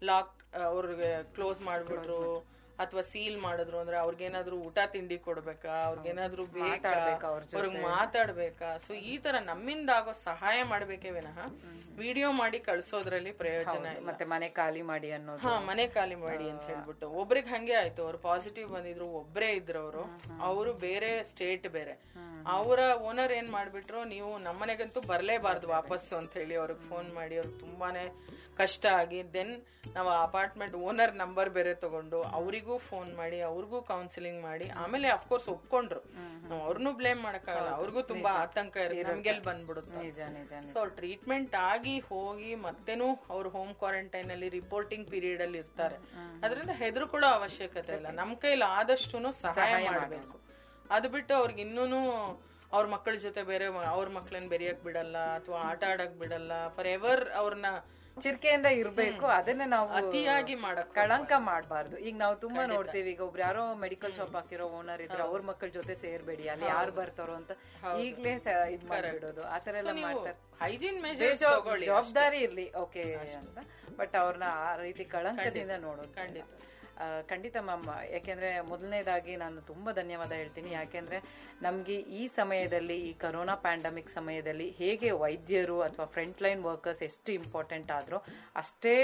ಲಾಕ್ 0.05 0.35
ಅವ್ರಿಗೆ 0.71 1.09
ಕ್ಲೋಸ್ 1.35 1.61
ಮಾಡ್ಬಿಟ್ರು. 1.61 2.19
ಅಥವಾ 2.79 3.01
ಸೀಲ್ 3.01 3.37
ಮಾಡಿದ್ರು 3.37 3.79
ಅಂದ್ರೆ 3.79 3.97
ಅವ್ರಿಗೇನಾದ್ರೂ 3.97 4.55
ಊಟ 4.57 4.79
ತಿಂಡಿ 4.85 5.17
ಕೊಡ್ಬೇಕಾ? 5.17 5.73
ಅವ್ರಿಗೇನಾದ್ರೂ 5.81 6.43
ಅವ್ರಿಗೆ 7.53 7.81
ಮಾತಾಡ್ಬೇಕಾ? 7.81 8.77
ಸೊ 8.77 8.93
ಈ 8.93 9.17
ತರ 9.17 9.35
ನಮ್ಮಿಂದ 9.39 9.89
ಆಗೋ 9.89 10.13
ಸಹಾಯ 10.13 10.63
ಮಾಡ್ಬೇಕೇ 10.63 11.09
ವಿನಃ 11.09 11.39
ವಿಡಿಯೋ 11.97 12.31
ಮಾಡಿ 12.31 12.59
ಕಳ್ಸೋದ್ರಲ್ಲಿ 12.59 13.31
ಪ್ರಯೋಜನ 13.31 13.87
ಮತ್ತೆ 14.05 14.25
ಮನೆ 14.25 14.49
ಖಾಲಿ 14.49 14.81
ಮಾಡಿ 14.81 15.11
ಅನ್ನೋದು. 15.11 15.47
ಹಾ 15.47 15.59
ಮನೆ 15.59 15.87
ಖಾಲಿ 15.87 16.15
ಮಾಡಿ 16.15 16.49
ಅಂತ 16.49 16.63
ಹೇಳ್ಬಿಟ್ಟು. 16.63 17.09
ಒಬ್ರಿಗೆ 17.09 17.47
ಹಂಗೆ 17.47 17.73
ಆಯ್ತು. 17.73 18.03
ಅವ್ರು 18.03 18.17
ಪಾಸಿಟಿವ್ 18.17 18.69
ಬಂದಿದ್ರು 18.69 19.05
ಒಬ್ರೇ 19.05 19.51
ಇದ್ರು 19.51 19.79
ಅವರು 19.79 20.03
ಅವರು 20.41 20.73
ಬೇರೆ 20.73 21.23
ಸ್ಟೇಟ್ 21.23 21.67
ಬೇರೆ. 21.67 22.11
ಅವರ 22.47 22.79
ಓನರ್ 22.95 23.31
ಏನ್ 23.31 23.49
ಮಾಡ್ಬಿಟ್ರು 23.49 24.03
ನೀವು 24.03 24.37
ನಮ್ಮನೆಗಂತೂ 24.37 25.01
ಬರ್ಲೇಬಾರ್ದು 25.01 25.67
ವಾಪಸ್ಸು 25.67 26.15
ಅಂತ 26.15 26.33
ಹೇಳಿ 26.33 26.55
ಅವ್ರಿಗೆ 26.55 26.89
ಫೋನ್ 26.89 27.13
ಮಾಡಿ. 27.13 27.35
ಅವ್ರಿಗೆ 27.35 27.59
ತುಂಬಾನೇ 27.59 28.05
ಕಷ್ಟ 28.57 28.85
ಆಗಿ 28.99 29.33
ದೆನ್ 29.33 29.53
ನಾವು 29.95 30.09
ಅಪಾರ್ಟ್ಮೆಂಟ್ 30.09 30.75
ಓನರ್ 30.87 31.13
ನಂಬರ್ 31.15 31.49
ಬೇರೆ 31.49 31.73
ತಗೊಂಡು 31.73 32.21
ಅವರಿಗೂ 32.21 32.77
ಫೋನ್ 32.77 33.09
ಮಾಡಿ 33.15 33.41
ಅವ್ರಿಗೂ 33.41 33.81
ಕೌನ್ಸಿಲಿಂಗ್ 33.81 34.41
ಮಾಡಿ 34.41 34.69
ಆಮೇಲೆ 34.69 35.07
ಅಫ್ಕೋರ್ಸ್ 35.07 35.47
ಒಪ್ಕೊಂಡ್ರು. 35.49 36.01
ನಾವು 36.49 36.61
ಅವ್ರನ್ನೂ 36.63 36.91
ಬ್ಲೇಮ್ 36.91 37.21
ಮಾಡಕ್ಕಾಗಲ್ಲ 37.21 37.69
ಅವ್ರಿಗೂ 37.69 38.01
ತುಂಬಾ 38.01 38.31
ಆತಂಕ 38.43 38.75
ಇರುತ್ತೆ 38.85 39.07
ನಮ್ಗೆಲ್ 39.11 39.41
ಬಂದ್ಬಿಡುತ್ತೆ. 39.41 40.03
ಸೊ 40.71 40.79
ಅವ್ರು 40.79 40.93
ಟ್ರೀಟ್ಮೆಂಟ್ 40.95 41.55
ಆಗಿ 41.55 41.99
ಹೋಗಿ 41.99 42.55
ಮತ್ತೇನು 42.55 43.07
ಅವ್ರು 43.29 43.49
ಹೋಮ್ 43.49 43.73
ಕ್ವಾರಂಟೈನ್ 43.75 44.31
ಅಲ್ಲಿ 44.31 44.49
ರಿಪೋರ್ಟಿಂಗ್ 44.49 45.07
ಪೀರಿಯಡ್ 45.09 45.41
ಅಲ್ಲಿ 45.41 45.57
ಇರ್ತಾರೆ. 45.57 45.97
ಅದರಿಂದ 46.43 46.69
ಹೆದರ್ಕೊಳ್ಳೋ 46.69 47.27
ಅವಶ್ಯಕತೆ 47.27 47.95
ಇಲ್ಲ. 47.95 48.11
ನಮ್ 48.21 48.35
ಕೈಲಿ 48.35 48.67
ಆದಷ್ಟು 48.79 49.31
ಸಹಾಯ 49.41 49.73
ಮಾಡಬೇಕು. 49.89 50.37
ಅದು 50.91 51.09
ಬಿಟ್ಟು 51.09 51.33
ಅವ್ರಿಗೆ 51.35 51.61
ಇನ್ನೂನು 51.61 51.99
ಅವ್ರ 52.73 52.85
ಮಕ್ಕಳ 52.87 53.15
ಜೊತೆ 53.15 53.41
ಬೇರೆ 53.43 53.65
ಅವ್ರ 53.65 54.07
ಮಕ್ಳನ್ನ 54.09 54.47
ಬೆರೆಯಕ್ 54.47 54.83
ಬಿಡಲ್ಲ 54.83 55.17
ಅಥವಾ 55.17 55.57
ಆಟ 55.69 55.83
ಆಡಕ್ 55.93 56.13
ಬಿಡಲ್ಲ 56.19 56.51
ಫಾರ್ 56.67 56.87
ಎವರ್ 56.87 57.29
ಅವ್ರನ್ನ 57.29 57.69
ಚಿರ್ಕೆಯಿಂದ 58.17 58.67
ಇರ್ಬೇಕು 58.79 59.25
ಅದನ್ನ 59.37 59.63
ನಾವು 59.73 59.87
ಅತಿಯಾಗಿ 59.99 60.55
ಮಾಡಕ್ 60.63 60.89
ಕಳಂಕ 60.97 61.31
ಮಾಡಬಾರ್ದು. 61.47 61.95
ಈಗ 62.07 62.15
ನಾವು 62.23 62.35
ತುಂಬಾ 62.43 62.63
ನೋಡ್ತೀವಿ 62.73 63.09
ಈಗ 63.13 63.21
ಒಬ್ರು 63.27 63.41
ಯಾರೋ 63.45 63.63
ಮೆಡಿಕಲ್ 63.83 64.13
ಶಾಪ್ 64.17 64.35
ಹಾಕಿರೋ 64.39 64.65
ಓನರ್ 64.79 65.01
ಇದ್ರೆ 65.05 65.23
ಅವ್ರ 65.27 65.41
ಮಕ್ಕಳ 65.49 65.69
ಜೊತೆ 65.77 65.95
ಸೇರ್ಬೇಡಿ 66.03 66.45
ಅಲ್ಲಿ 66.53 66.67
ಯಾರು 66.67 66.91
ಬರ್ತಾರೋ 66.99 67.35
ಅಂತ 67.39 67.51
ಈಗ್ಲೇ 68.05 68.33
ಇದ್ 68.75 68.85
ಮಾಡ್ಬಿಡೋದು 68.91 69.43
ಆತರ 69.55 69.75
ಎಲ್ಲ 69.83 69.93
ಮಾಡ್ತಾರೆ. 70.07 70.37
ಹೈಜೀನ್ 70.63 70.99
ಜವಾಬ್ದಾರಿ 71.85 72.41
ಇರ್ಲಿ 72.47 72.67
ಓಕೆ 72.83 73.05
ಅಂತ. 73.41 73.59
ಬಟ್ 73.99 74.15
ಅವ್ರನ್ನ 74.15 74.49
ಆ 74.65 74.75
ರೀತಿ 74.85 75.05
ಕಳಂಕದಿಂದ 75.15 75.73
ನೋಡೋದು 75.87 76.13
ಖಂಡಿತ. 76.19 76.49
ಖಂಡಿತ 77.31 77.57
ಮ್ಯಾಮ್. 77.67 77.85
ಯಾಕೆಂದ್ರೆ 78.13 78.49
ಮೊದಲನೇದಾಗಿ 78.71 79.33
ನಾನು 79.43 79.61
ತುಂಬಾ 79.71 79.91
ಧನ್ಯವಾದ 79.99 80.31
ಹೇಳ್ತೀನಿ. 80.41 80.71
ಯಾಕೆಂದ್ರೆ 80.71 81.19
ನಮಗೆ 81.67 81.95
ಈ 82.19 82.23
ಸಮಯದಲ್ಲಿ, 82.39 82.97
ಈ 83.09 83.11
ಕರೋನಾ 83.23 83.55
ಪ್ಯಾಂಡಮಿಕ್ 83.67 84.11
ಸಮಯದಲ್ಲಿ 84.17 84.67
ಹೇಗೆ 84.81 85.11
ವೈದ್ಯರು 85.23 85.77
ಅಥವಾ 85.87 86.07
ಫ್ರಂಟ್ 86.15 86.41
ಲೈನ್ 86.45 86.63
ವರ್ಕರ್ಸ್ 86.69 87.03
ಎಷ್ಟು 87.09 87.31
ಇಂಪಾರ್ಟೆಂಟ್ 87.41 87.91
ಆದರೂ 87.97 88.19
ಅಷ್ಟೇ 88.63 88.95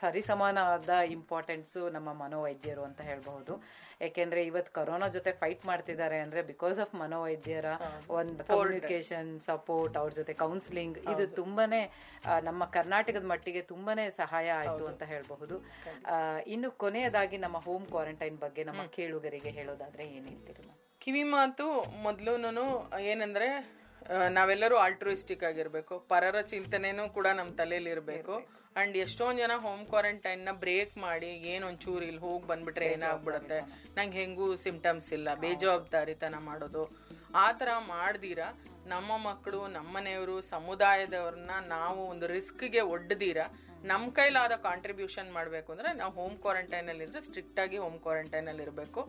ಸರಿಸಮಾನವಾದ 0.00 0.94
ಇಂಪಾರ್ಟೆನ್ಸ್ 1.18 1.76
ನಮ್ಮ 1.96 2.12
ಮನೋವೈದ್ಯರು 2.22 2.84
ಅಂತ 2.88 3.00
ಹೇಳ್ಬಹುದು. 3.10 3.54
ಯಾಕೆಂದ್ರೆ 4.02 4.40
ಇವತ್ತು 4.50 4.70
ಕರೋನಾ 4.78 5.08
ಜೊತೆ 5.16 5.30
ಫೈಟ್ 5.40 5.62
ಮಾಡ್ತಿದ್ದಾರೆ 5.70 6.18
ಅಂದ್ರೆ 6.24 6.40
ಬಿಕಾಸ್ 6.50 6.78
ಆಫ್ 6.84 6.92
ಮನೋವೈದ್ಯರ 7.02 7.68
ಒಂದು 8.18 8.44
ಕಮ್ಯುನಿಕೇಶನ್ 8.48 9.30
ಸಪೋರ್ಟ್ 9.48 9.96
ಅವ್ರ 10.00 10.12
ಜೊತೆ 10.20 10.34
ಕೌನ್ಸಿಲಿಂಗ್ 10.44 10.98
ಇದು 11.12 11.26
ತುಂಬಾನೇ 11.40 11.82
ನಮ್ಮ 12.48 12.64
ಕರ್ನಾಟಕದ 12.76 13.26
ಮಟ್ಟಿಗೆ 13.32 13.62
ತುಂಬಾನೇ 13.72 14.06
ಸಹಾಯ 14.22 14.48
ಆಯ್ತು 14.60 14.86
ಅಂತ 14.92 15.02
ಹೇಳಬಹುದು. 15.12 15.58
ಇನ್ನು 16.54 16.70
ಕೊನೆಯದಾಗಿ 16.84 17.38
ನಮ್ಮ 17.44 17.58
ಹೋಮ್ 17.66 17.86
ಕ್ವಾರಂಟೈನ್ 17.92 18.38
ಬಗ್ಗೆ 18.46 18.64
ನಮ್ಮ 18.70 18.84
ಕೇಳುಗರಿಗೆ 18.96 19.52
ಹೇಳೋದಾದ್ರೆ 19.58 20.06
ಏನ್ 20.16 20.26
ಹೇಳ್ತೀರಿ? 20.32 20.64
ಕಿವಿ 21.04 21.22
ಮಾತು 21.36 21.66
ಮೊದಲು 22.06 22.32
ಏನಂದ್ರೆ 23.12 23.48
ನಾವೆಲ್ಲರೂ 24.38 24.76
ಆಲ್ಟ್ರೋಯಿಸ್ಟಿಕ್ 24.84 25.44
ಆಗಿರ್ಬೇಕು. 25.48 25.94
ಪರರ 26.12 26.38
ಚಿಂತನೆನೂ 26.52 27.04
ಕೂಡ 27.16 27.26
ನಮ್ಮ 27.38 27.50
ತಲೆಯಲ್ಲಿ 27.60 27.90
ಇರ್ಬೇಕು. 27.96 28.34
ಅಂಡ್ 28.76 28.96
ಎಷ್ಟೊಂದ್ 28.96 29.38
ಜನ 29.38 29.50
ಹೋಮ್ 29.56 29.86
ಕ್ವಾರಂಟೈನ್ನ 29.86 30.48
ಬ್ರೇಕ್ 30.52 30.96
ಮಾಡಿ 30.96 31.26
ಏನ್ 31.26 31.64
ಒಂಚೂರು 31.64 32.04
ಇಲ್ಲಿ 32.04 32.20
ಹೋಗಿ 32.20 32.46
ಬಂದ್ಬಿಟ್ರೆ 32.46 32.86
ಏನಾಗ್ಬಿಡುತ್ತೆ? 32.86 33.60
ನಂಗೆ 33.96 34.18
ಹೆಂಗೂ 34.18 34.56
ಸಿಂಪ್ಟಮ್ಸ್ 34.56 35.12
ಇಲ್ಲ. 35.12 35.34
ಬೇಜವಾಬ್ದಾರಿತನ 35.34 36.34
ಮಾಡೋದು. 36.38 36.84
ಆ 37.34 37.52
ತರ 37.52 37.68
ಮಾಡ್ದೀರ? 37.78 38.38
ನಮ್ಮ 38.86 39.16
ಮಕ್ಕಳು 39.16 39.66
ನಮ್ಮನೆಯವರು 39.66 40.40
ಸಮುದಾಯದವ್ರನ್ನ 40.40 41.50
ನಾವು 41.66 42.06
ಒಂದು 42.06 42.26
ರಿಸ್ಕ್ಗೆ 42.26 42.80
ಒಡ್ಡದೀರ 42.80 43.36
ನಮ್ಮ 43.84 44.10
ಕೈಲಾದ 44.10 44.52
ಕಾಂಟ್ರಿಬ್ಯೂಷನ್ 44.52 45.32
ಮಾಡಬೇಕು 45.32 45.72
ಅಂದ್ರೆ 45.72 45.92
ನಾವು 45.92 46.12
ಹೋಮ್ 46.12 46.38
ಕ್ವಾರಂಟೈನ್ 46.38 46.88
ಅಲ್ಲಿ 46.88 47.04
ಇದ್ರೆ 47.04 47.20
ಸ್ಟ್ರಿಕ್ಟ್ 47.20 47.60
ಆಗಿ 47.60 47.78
ಹೋಮ್ 47.78 47.98
ಕ್ವಾರಂಟೈನ್ 47.98 48.48
ಅಲ್ಲಿ 48.48 48.62
ಇರಬೇಕು 48.62 49.00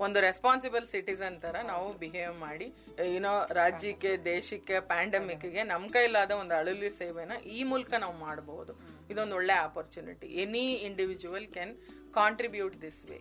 ಒಂದು 0.00 0.18
ರೆಸ್ಪಾನ್ಸಿಬಲ್ 0.20 0.86
ಸಿಟಿಸನ್ 0.92 1.36
ತರ 1.42 1.56
ನಾವು 1.62 1.88
ಬಿಹೇವ್ 1.98 2.36
ಮಾಡಿ 2.36 2.66
ಏನೋ 3.14 3.32
ರಾಜ್ಯಕ್ಕೆ, 3.60 4.10
ದೇಶಕ್ಕೆ 4.24 4.80
ಪ್ಯಾಂಡಮಿಕ್ಗೆ 4.92 5.62
ನಮ್ 5.62 5.84
ಕೈಲಾದ 5.88 6.32
ಒಂದು 6.42 6.54
ಅಳಲಿ 6.54 6.90
ಸೇವೆನ 7.00 7.32
ಈ 7.56 7.62
ಮೂಲಕ 7.64 7.92
ನಾವು 8.04 8.16
ಮಾಡಬಹುದು 8.18 8.72
ಇದೊಂದು 9.10 9.36
ಒಳ್ಳೆ 9.36 9.54
opportunity 9.66 10.28
any 10.44 10.64
individual 10.88 11.46
can 11.46 11.74
contribute 12.14 12.76
this 12.82 13.04
way 13.10 13.18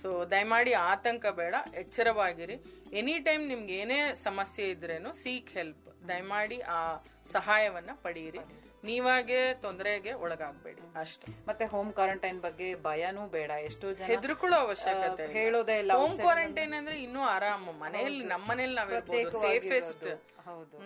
so 0.00 0.10
ದಯಮಾಡಿ 0.30 0.72
ಆತಂಕ 0.90 1.24
ಬೇಡ, 1.40 1.54
ಎಚ್ಚರವಾಗಿರಿ. 1.74 2.56
ಎನಿ 2.92 3.18
ಟೈಮ್ 3.18 3.42
ನಿಮ್ಗೆ 3.48 3.74
ಏನೇ 3.74 3.98
ಸಮಸ್ಯೆ 4.24 4.64
ಇದ್ರೇನು 4.64 5.12
ಸೀಕ್ 5.12 5.50
ಹೆಲ್ಪ್ 5.50 5.88
ದಯಮಾಡಿ 6.08 6.60
ಆ 6.76 6.78
ಸಹಾಯವನ್ನ 7.32 7.90
ಪಡೆಯಿರಿ 8.02 8.42
ನೀವಾಗೆ 8.84 9.54
ತೊಂದರೆಗೆ 9.54 10.12
ಒಳಗಾಗ್ಬೇಡಿ. 10.12 11.00
ಅಷ್ಟೇ. 11.00 11.26
ಮತ್ತೆ 11.48 11.64
ಹೋಮ್ 11.64 11.92
ಕ್ವಾರಂಟೈನ್ 11.92 12.40
ಬಗ್ಗೆ 12.40 12.74
ಭಯನೂ 12.82 13.26
ಬೇಡ. 13.26 13.50
ಎಷ್ಟೋ 13.50 13.92
ಜನ 13.92 14.04
ಹೆದರ್ಕೊಳ್ಳೋ 14.04 14.58
ಅವಶ್ಯಕತೆ 14.58 15.26
ಹೇಳೋದೇ 15.32 15.78
ಇಲ್ಲ. 15.78 15.92
ಹೋಮ್ 15.92 16.18
ಕ್ವಾರಂಟೈನ್ 16.18 16.74
ಅಂದ್ರೆ 16.74 17.02
ಇನ್ನೂ 17.02 17.20
ಆರಾಮ. 17.20 17.70
ಮನೆಯಲ್ಲಿ 17.80 18.24
ನಮ್ಮ 18.24 18.50
ಮನೇಲಿ 18.50 18.74
ನಾವಿರ್ಬೋದು 18.74 19.40
ಸೇಫೆಸ್ಟ್ 19.40 20.08
ಹೌದು. 20.40 20.78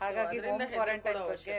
ಹಾಗಾಗಿ 0.00 0.38
ಹೋಮ್ 0.38 0.66
ಕ್ವಾರಂಟೈನ್ 0.68 1.28
ಬಗ್ಗೆ 1.28 1.58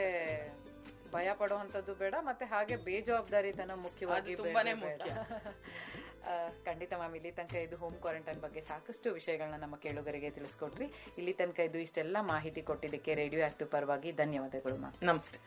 ಭಯ 1.12 1.34
ಪಡುವಂತದ್ದು 1.34 1.96
ಬೇಡ. 1.96 2.16
ಮತ್ತೆ 2.20 2.46
ಹಾಗೆ 2.46 2.76
ಬೇಜವಾಬ್ದಾರಿತನ 2.76 3.72
ಮುಖ್ಯವಾಗಿ 3.76 4.36
ತುಂಬಾನೇ 4.36 4.74
ಬೇಡ. 4.74 5.02
ಖಂಡಿತ 6.66 6.94
ಮ್ಯಾಮ್ 6.94 7.16
ಇಲ್ಲಿ 7.16 7.32
ತನಕ 7.32 7.56
ಇದು 7.56 7.78
ಹೋಮ್ 7.78 7.96
ಕ್ವಾರಂಟೈನ್ 7.96 8.42
ಬಗ್ಗೆ 8.42 8.62
ಸಾಕಷ್ಟು 8.62 9.14
ವಿಷಯಗಳನ್ನ 9.14 9.56
ನಮ್ಮ 9.56 9.76
ಕೇಳುಗರಿಗೆ 9.76 10.30
ತಿಳಿಸ್ಕೊಟ್ರಿ 10.30 10.86
ಇಲ್ಲಿ 11.18 11.34
ತನಕ 11.34 11.60
ಇದು 11.60 11.78
ಇಷ್ಟೆಲ್ಲ 11.78 12.18
ಮಾಹಿತಿ 12.22 12.62
ಕೊಟ್ಟಿದ್ದಕ್ಕೆ 12.62 13.16
ರೇಡಿಯೋ 13.16 13.46
ಆಕ್ಟಿವ್ 13.46 13.70
ಪರವಾಗಿ 13.70 14.12
ಧನ್ಯವಾದಗಳು 14.12 14.78
ಮ್ಯಾಮ್ 14.78 15.06
ನಮಸ್ತೆ. 15.06 15.40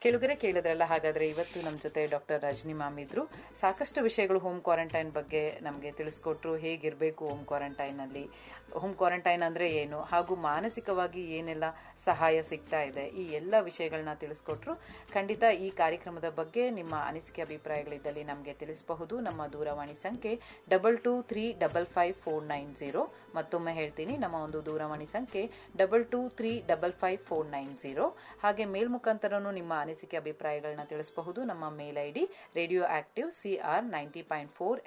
ಕೇಳುಗರೆ 0.00 0.34
ಕೇಳಿದ್ರಲ್ಲ 0.36 0.84
ಹಾಗಾದ್ರೆ 0.84 1.28
ಇವತ್ತು 1.28 1.62
ನಮ್ಮ 1.62 1.78
ಜೊತೆ 1.78 2.06
ಡಾಕ್ಟರ್ 2.06 2.42
ರಜನಿ 2.42 2.72
ಮ್ಯಾಮ್ 2.72 2.98
ಇದ್ರು. 2.98 3.26
ಸಾಕಷ್ಟು 3.60 4.02
ವಿಷಯಗಳು 4.02 4.38
ಹೋಮ್ 4.38 4.60
ಕ್ವಾರಂಟೈನ್ 4.62 5.10
ಬಗ್ಗೆ 5.12 5.58
ನಮಗೆ 5.60 5.92
ತಿಳಿಸ್ಕೊಟ್ರು. 5.92 6.56
ಹೇಗಿರಬೇಕು 6.56 7.28
ಹೋಮ್ 7.28 7.46
ಕ್ವಾರಂಟೈನ್ 7.46 8.00
ಅಲ್ಲಿ? 8.00 8.24
ಹೋಮ್ 8.72 8.94
ಕ್ವಾರಂಟೈನ್ 8.94 9.42
ಅಂದ್ರೆ 9.42 9.70
ಏನು? 9.70 10.02
ಹಾಗೂ 10.02 10.36
ಮಾನಸಿಕವಾಗಿ 10.36 11.22
ಏನೆಲ್ಲ 11.38 11.64
ಸಹಾಯ 12.08 12.36
ಸಿಗ್ತಾ 12.50 12.80
ಇದೆ. 12.88 13.04
ಈ 13.20 13.24
ಎಲ್ಲ 13.40 13.54
ವಿಷಯಗಳನ್ನ 13.68 14.14
ತಿಳಿಸ್ಕೊಟ್ರು. 14.22 14.72
ಖಂಡಿತ 15.16 15.44
ಈ 15.66 15.68
ಕಾರ್ಯಕ್ರಮದ 15.80 16.28
ಬಗ್ಗೆ 16.40 16.64
ನಿಮ್ಮ 16.78 16.94
ಅನಿಸಿಕೆ 17.10 17.42
ಅಭಿಪ್ರಾಯಗಳಿದ್ದಲ್ಲಿ 17.46 18.24
ನಮಗೆ 18.32 18.54
ತಿಳಿಸಬಹುದು. 18.62 19.14
ನಮ್ಮ 19.26 19.46
ದೂರವಾಣಿ 19.54 19.96
ಸಂಖ್ಯೆ 20.06 20.32
double 20.74 20.98
two 21.06 21.14
three 21.30 21.44
double 21.64 21.88
five 21.96 22.14
four 22.24 22.44
nine 22.54 22.72
zero. 22.82 23.04
ಮತ್ತೊಮ್ಮೆ 23.38 23.72
ಹೇಳ್ತೀನಿ, 23.80 24.16
ನಮ್ಮ 24.24 24.36
ಒಂದು 24.46 24.58
ದೂರವಾಣಿ 24.68 25.08
ಸಂಖ್ಯೆ 25.16 25.42
double 25.82 26.06
two 26.12 26.20
three 26.40 26.52
double 26.72 26.96
five 27.02 27.20
four 27.28 27.48
nine 27.56 27.72
zero. 27.84 28.06
ಹಾಗೆ 28.44 28.66
ಮೇಲ್ 28.74 28.92
ಮುಖಾಂತರನೂ 28.96 29.52
ನಿಮ್ಮ 29.60 29.72
ಅನಿಸಿಕೆ 29.84 30.16
ಅಭಿಪ್ರಾಯಗಳನ್ನ 30.22 30.86
ತಿಳಿಸಬಹುದು. 30.92 31.42
ನಮ್ಮ 31.52 31.64
mail 31.80 31.98
ID 32.08 32.24
Radio 32.60 32.84
Active 33.00 33.30
C 33.40 33.54
R 33.74 33.86
ninety 33.96 34.24
point 34.32 34.54
four 34.60 34.80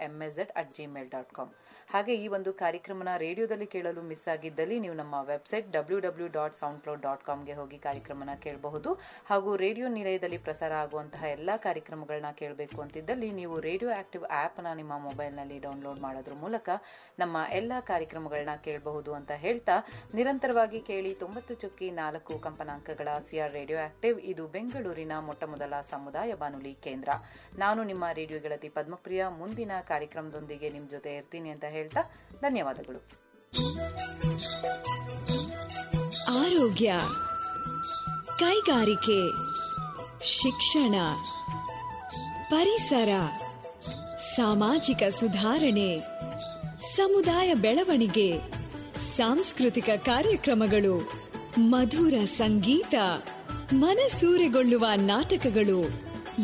at 0.62 0.72
Gmail 0.78 1.10
dot 1.16 1.34
com. 1.40 1.52
ಹಾಗೆ 1.94 2.14
ಈ 2.14 2.26
ಒಂದು 2.28 2.54
ಕಾರ್ಯಕ್ರಮನ 2.54 3.12
ರೇಡಿಯೋದಲ್ಲಿ 3.18 3.66
ಕೇಳಲು 3.66 4.02
ಮಿಸ್ 4.02 4.28
ಆಗಿದ್ದಲ್ಲಿ 4.28 4.80
ನೀವು 4.80 4.96
ನಮ್ಮ 4.96 5.16
website 5.28 5.72
W 5.72 6.00
W 6.00 6.28
dot 6.28 6.60
SoundCloud 6.82 7.02
dot 7.02 7.24
ಕಾಮ್ಗೆ 7.24 7.54
ಹೋಗಿ 7.54 7.78
ಕಾರ್ಯಕ್ರಮನ 7.78 8.34
ಕೇಳಬಹುದು. 8.40 8.90
ಹಾಗೂ 9.26 9.56
ರೇಡಿಯೋ 9.56 9.88
ನಿಲಯದಲ್ಲಿ 9.88 10.38
ಪ್ರಸಾರ 10.38 10.74
ಆಗುವಂತಹ 10.74 11.24
ಎಲ್ಲಾ 11.38 11.58
ಕಾರ್ಯಕ್ರಮಗಳನ್ನ 11.58 12.32
ಕೇಳಬೇಕು 12.32 12.82
ಅಂತಿದ್ದಲ್ಲಿ 12.82 13.32
ನೀವು 13.32 13.60
ರೇಡಿಯೋ 13.60 13.92
ಆಕ್ಟಿವ್ 13.92 14.26
ಆಪ್ನ 14.44 14.74
ನಿಮ್ಮ 14.74 15.00
ಮೊಬೈಲ್ನಲ್ಲಿ 15.00 15.60
ಡೌನ್ಲೋಡ್ 15.60 16.00
ಮಾಡೋದ್ರ 16.00 16.34
ಮೂಲಕ 16.34 16.70
ನಮ್ಮ 17.20 17.38
ಎಲ್ಲಾ 17.52 17.80
ಕಾರ್ಯಕ್ರಮಗಳನ್ನ 17.82 18.56
ಕೇಳಬಹುದು 18.64 19.14
ಅಂತ 19.14 19.32
ಹೇಳ್ತಾ, 19.32 19.76
ನಿರಂತರವಾಗಿ 20.14 20.82
ಕೇಳಿ 20.82 21.16
ತೊಂಬತ್ತು 21.16 21.54
ಚುಕ್ಕಿ 21.54 21.92
ನಾಲ್ಕು 21.92 22.38
ಕಂಪನಾಂಕಗಳ 22.38 23.08
ಸಿಆರ್ 23.30 23.54
ರೇಡಿಯೋ 23.54 23.80
ಆಕ್ಟಿವ್, 23.80 24.20
ಇದು 24.20 24.48
ಬೆಂಗಳೂರಿನ 24.48 25.12
ಮೊಟ್ಟಮೊದಲ 25.20 25.74
ಸಮುದಾಯ 25.92 26.34
ಬಾನುಲಿ 26.34 26.74
ಕೇಂದ್ರ. 26.74 27.10
ನಾನು 27.58 27.84
ನಿಮ್ಮ 27.84 28.06
ರೇಡಿಯೋ 28.14 28.40
ಗೆಳತಿ 28.40 28.70
ಪದ್ಮಪ್ರಿಯ. 28.70 29.28
ಮುಂದಿನ 29.42 29.72
ಕಾರ್ಯಕ್ರಮದೊಂದಿಗೆ 29.88 30.70
ನಿಮ್ಮ 30.70 30.88
ಜೊತೆ 30.90 31.16
ಇರ್ತೀನಿ 31.16 31.50
ಅಂತ 31.50 31.66
ಹೇಳ್ತಾ 31.80 32.02
ಧನ್ಯವಾದಗಳು. 32.42 33.00
ಆರೋಗ್ಯ, 36.40 36.96
ಕೈಗಾರಿಕೆ, 38.40 39.20
ಶಿಕ್ಷಣ, 40.26 40.96
ಪರಿಸರ, 42.50 43.10
ಸಾಮಾಜಿಕ 44.36 45.04
ಸುಧಾರಣೆ, 45.10 46.00
ಸಮುದಾಯ 46.96 47.54
ಬೆಳವಣಿಗೆ, 47.54 48.38
ಸಾಂಸ್ಕೃತಿಕ 49.18 49.90
ಕಾರ್ಯಕ್ರಮಗಳು, 50.06 51.12
ಮಧುರ 51.60 52.14
ಸಂಗೀತ, 52.38 52.96
ಮನಸೂರೆಗೊಳ್ಳುವ 53.74 54.86
ನಾಟಕಗಳು, 54.96 55.80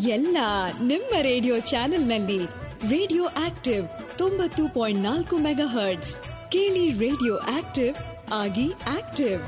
ಎಲ್ಲ 0.09 0.37
ನಿಮ್ಮ 0.83 1.21
ರೇಡಿಯೋ 1.21 1.59
ಚಾನೆಲ್ನಲ್ಲಿ 1.59 2.45
ರೇಡಿಯೋ 2.89 3.23
ಆಕ್ಟಿವ್ 3.23 4.04
ತೊಂಬತ್ತು 4.17 4.73
ಪಾಯಿಂಟ್ 4.73 4.99
ನಾಲ್ಕು 4.99 5.37
ಮೆಗಾ 5.37 5.67
ಹರ್ಟ್ಸ್. 5.67 6.15
ಕೇಳಿ 6.49 6.93
ರೇಡಿಯೋ 6.93 7.37
ಆಕ್ಟಿವ್ 7.37 7.95
ಆಗಿ 8.33 8.71
ಆಕ್ಟಿವ್. 8.71 9.41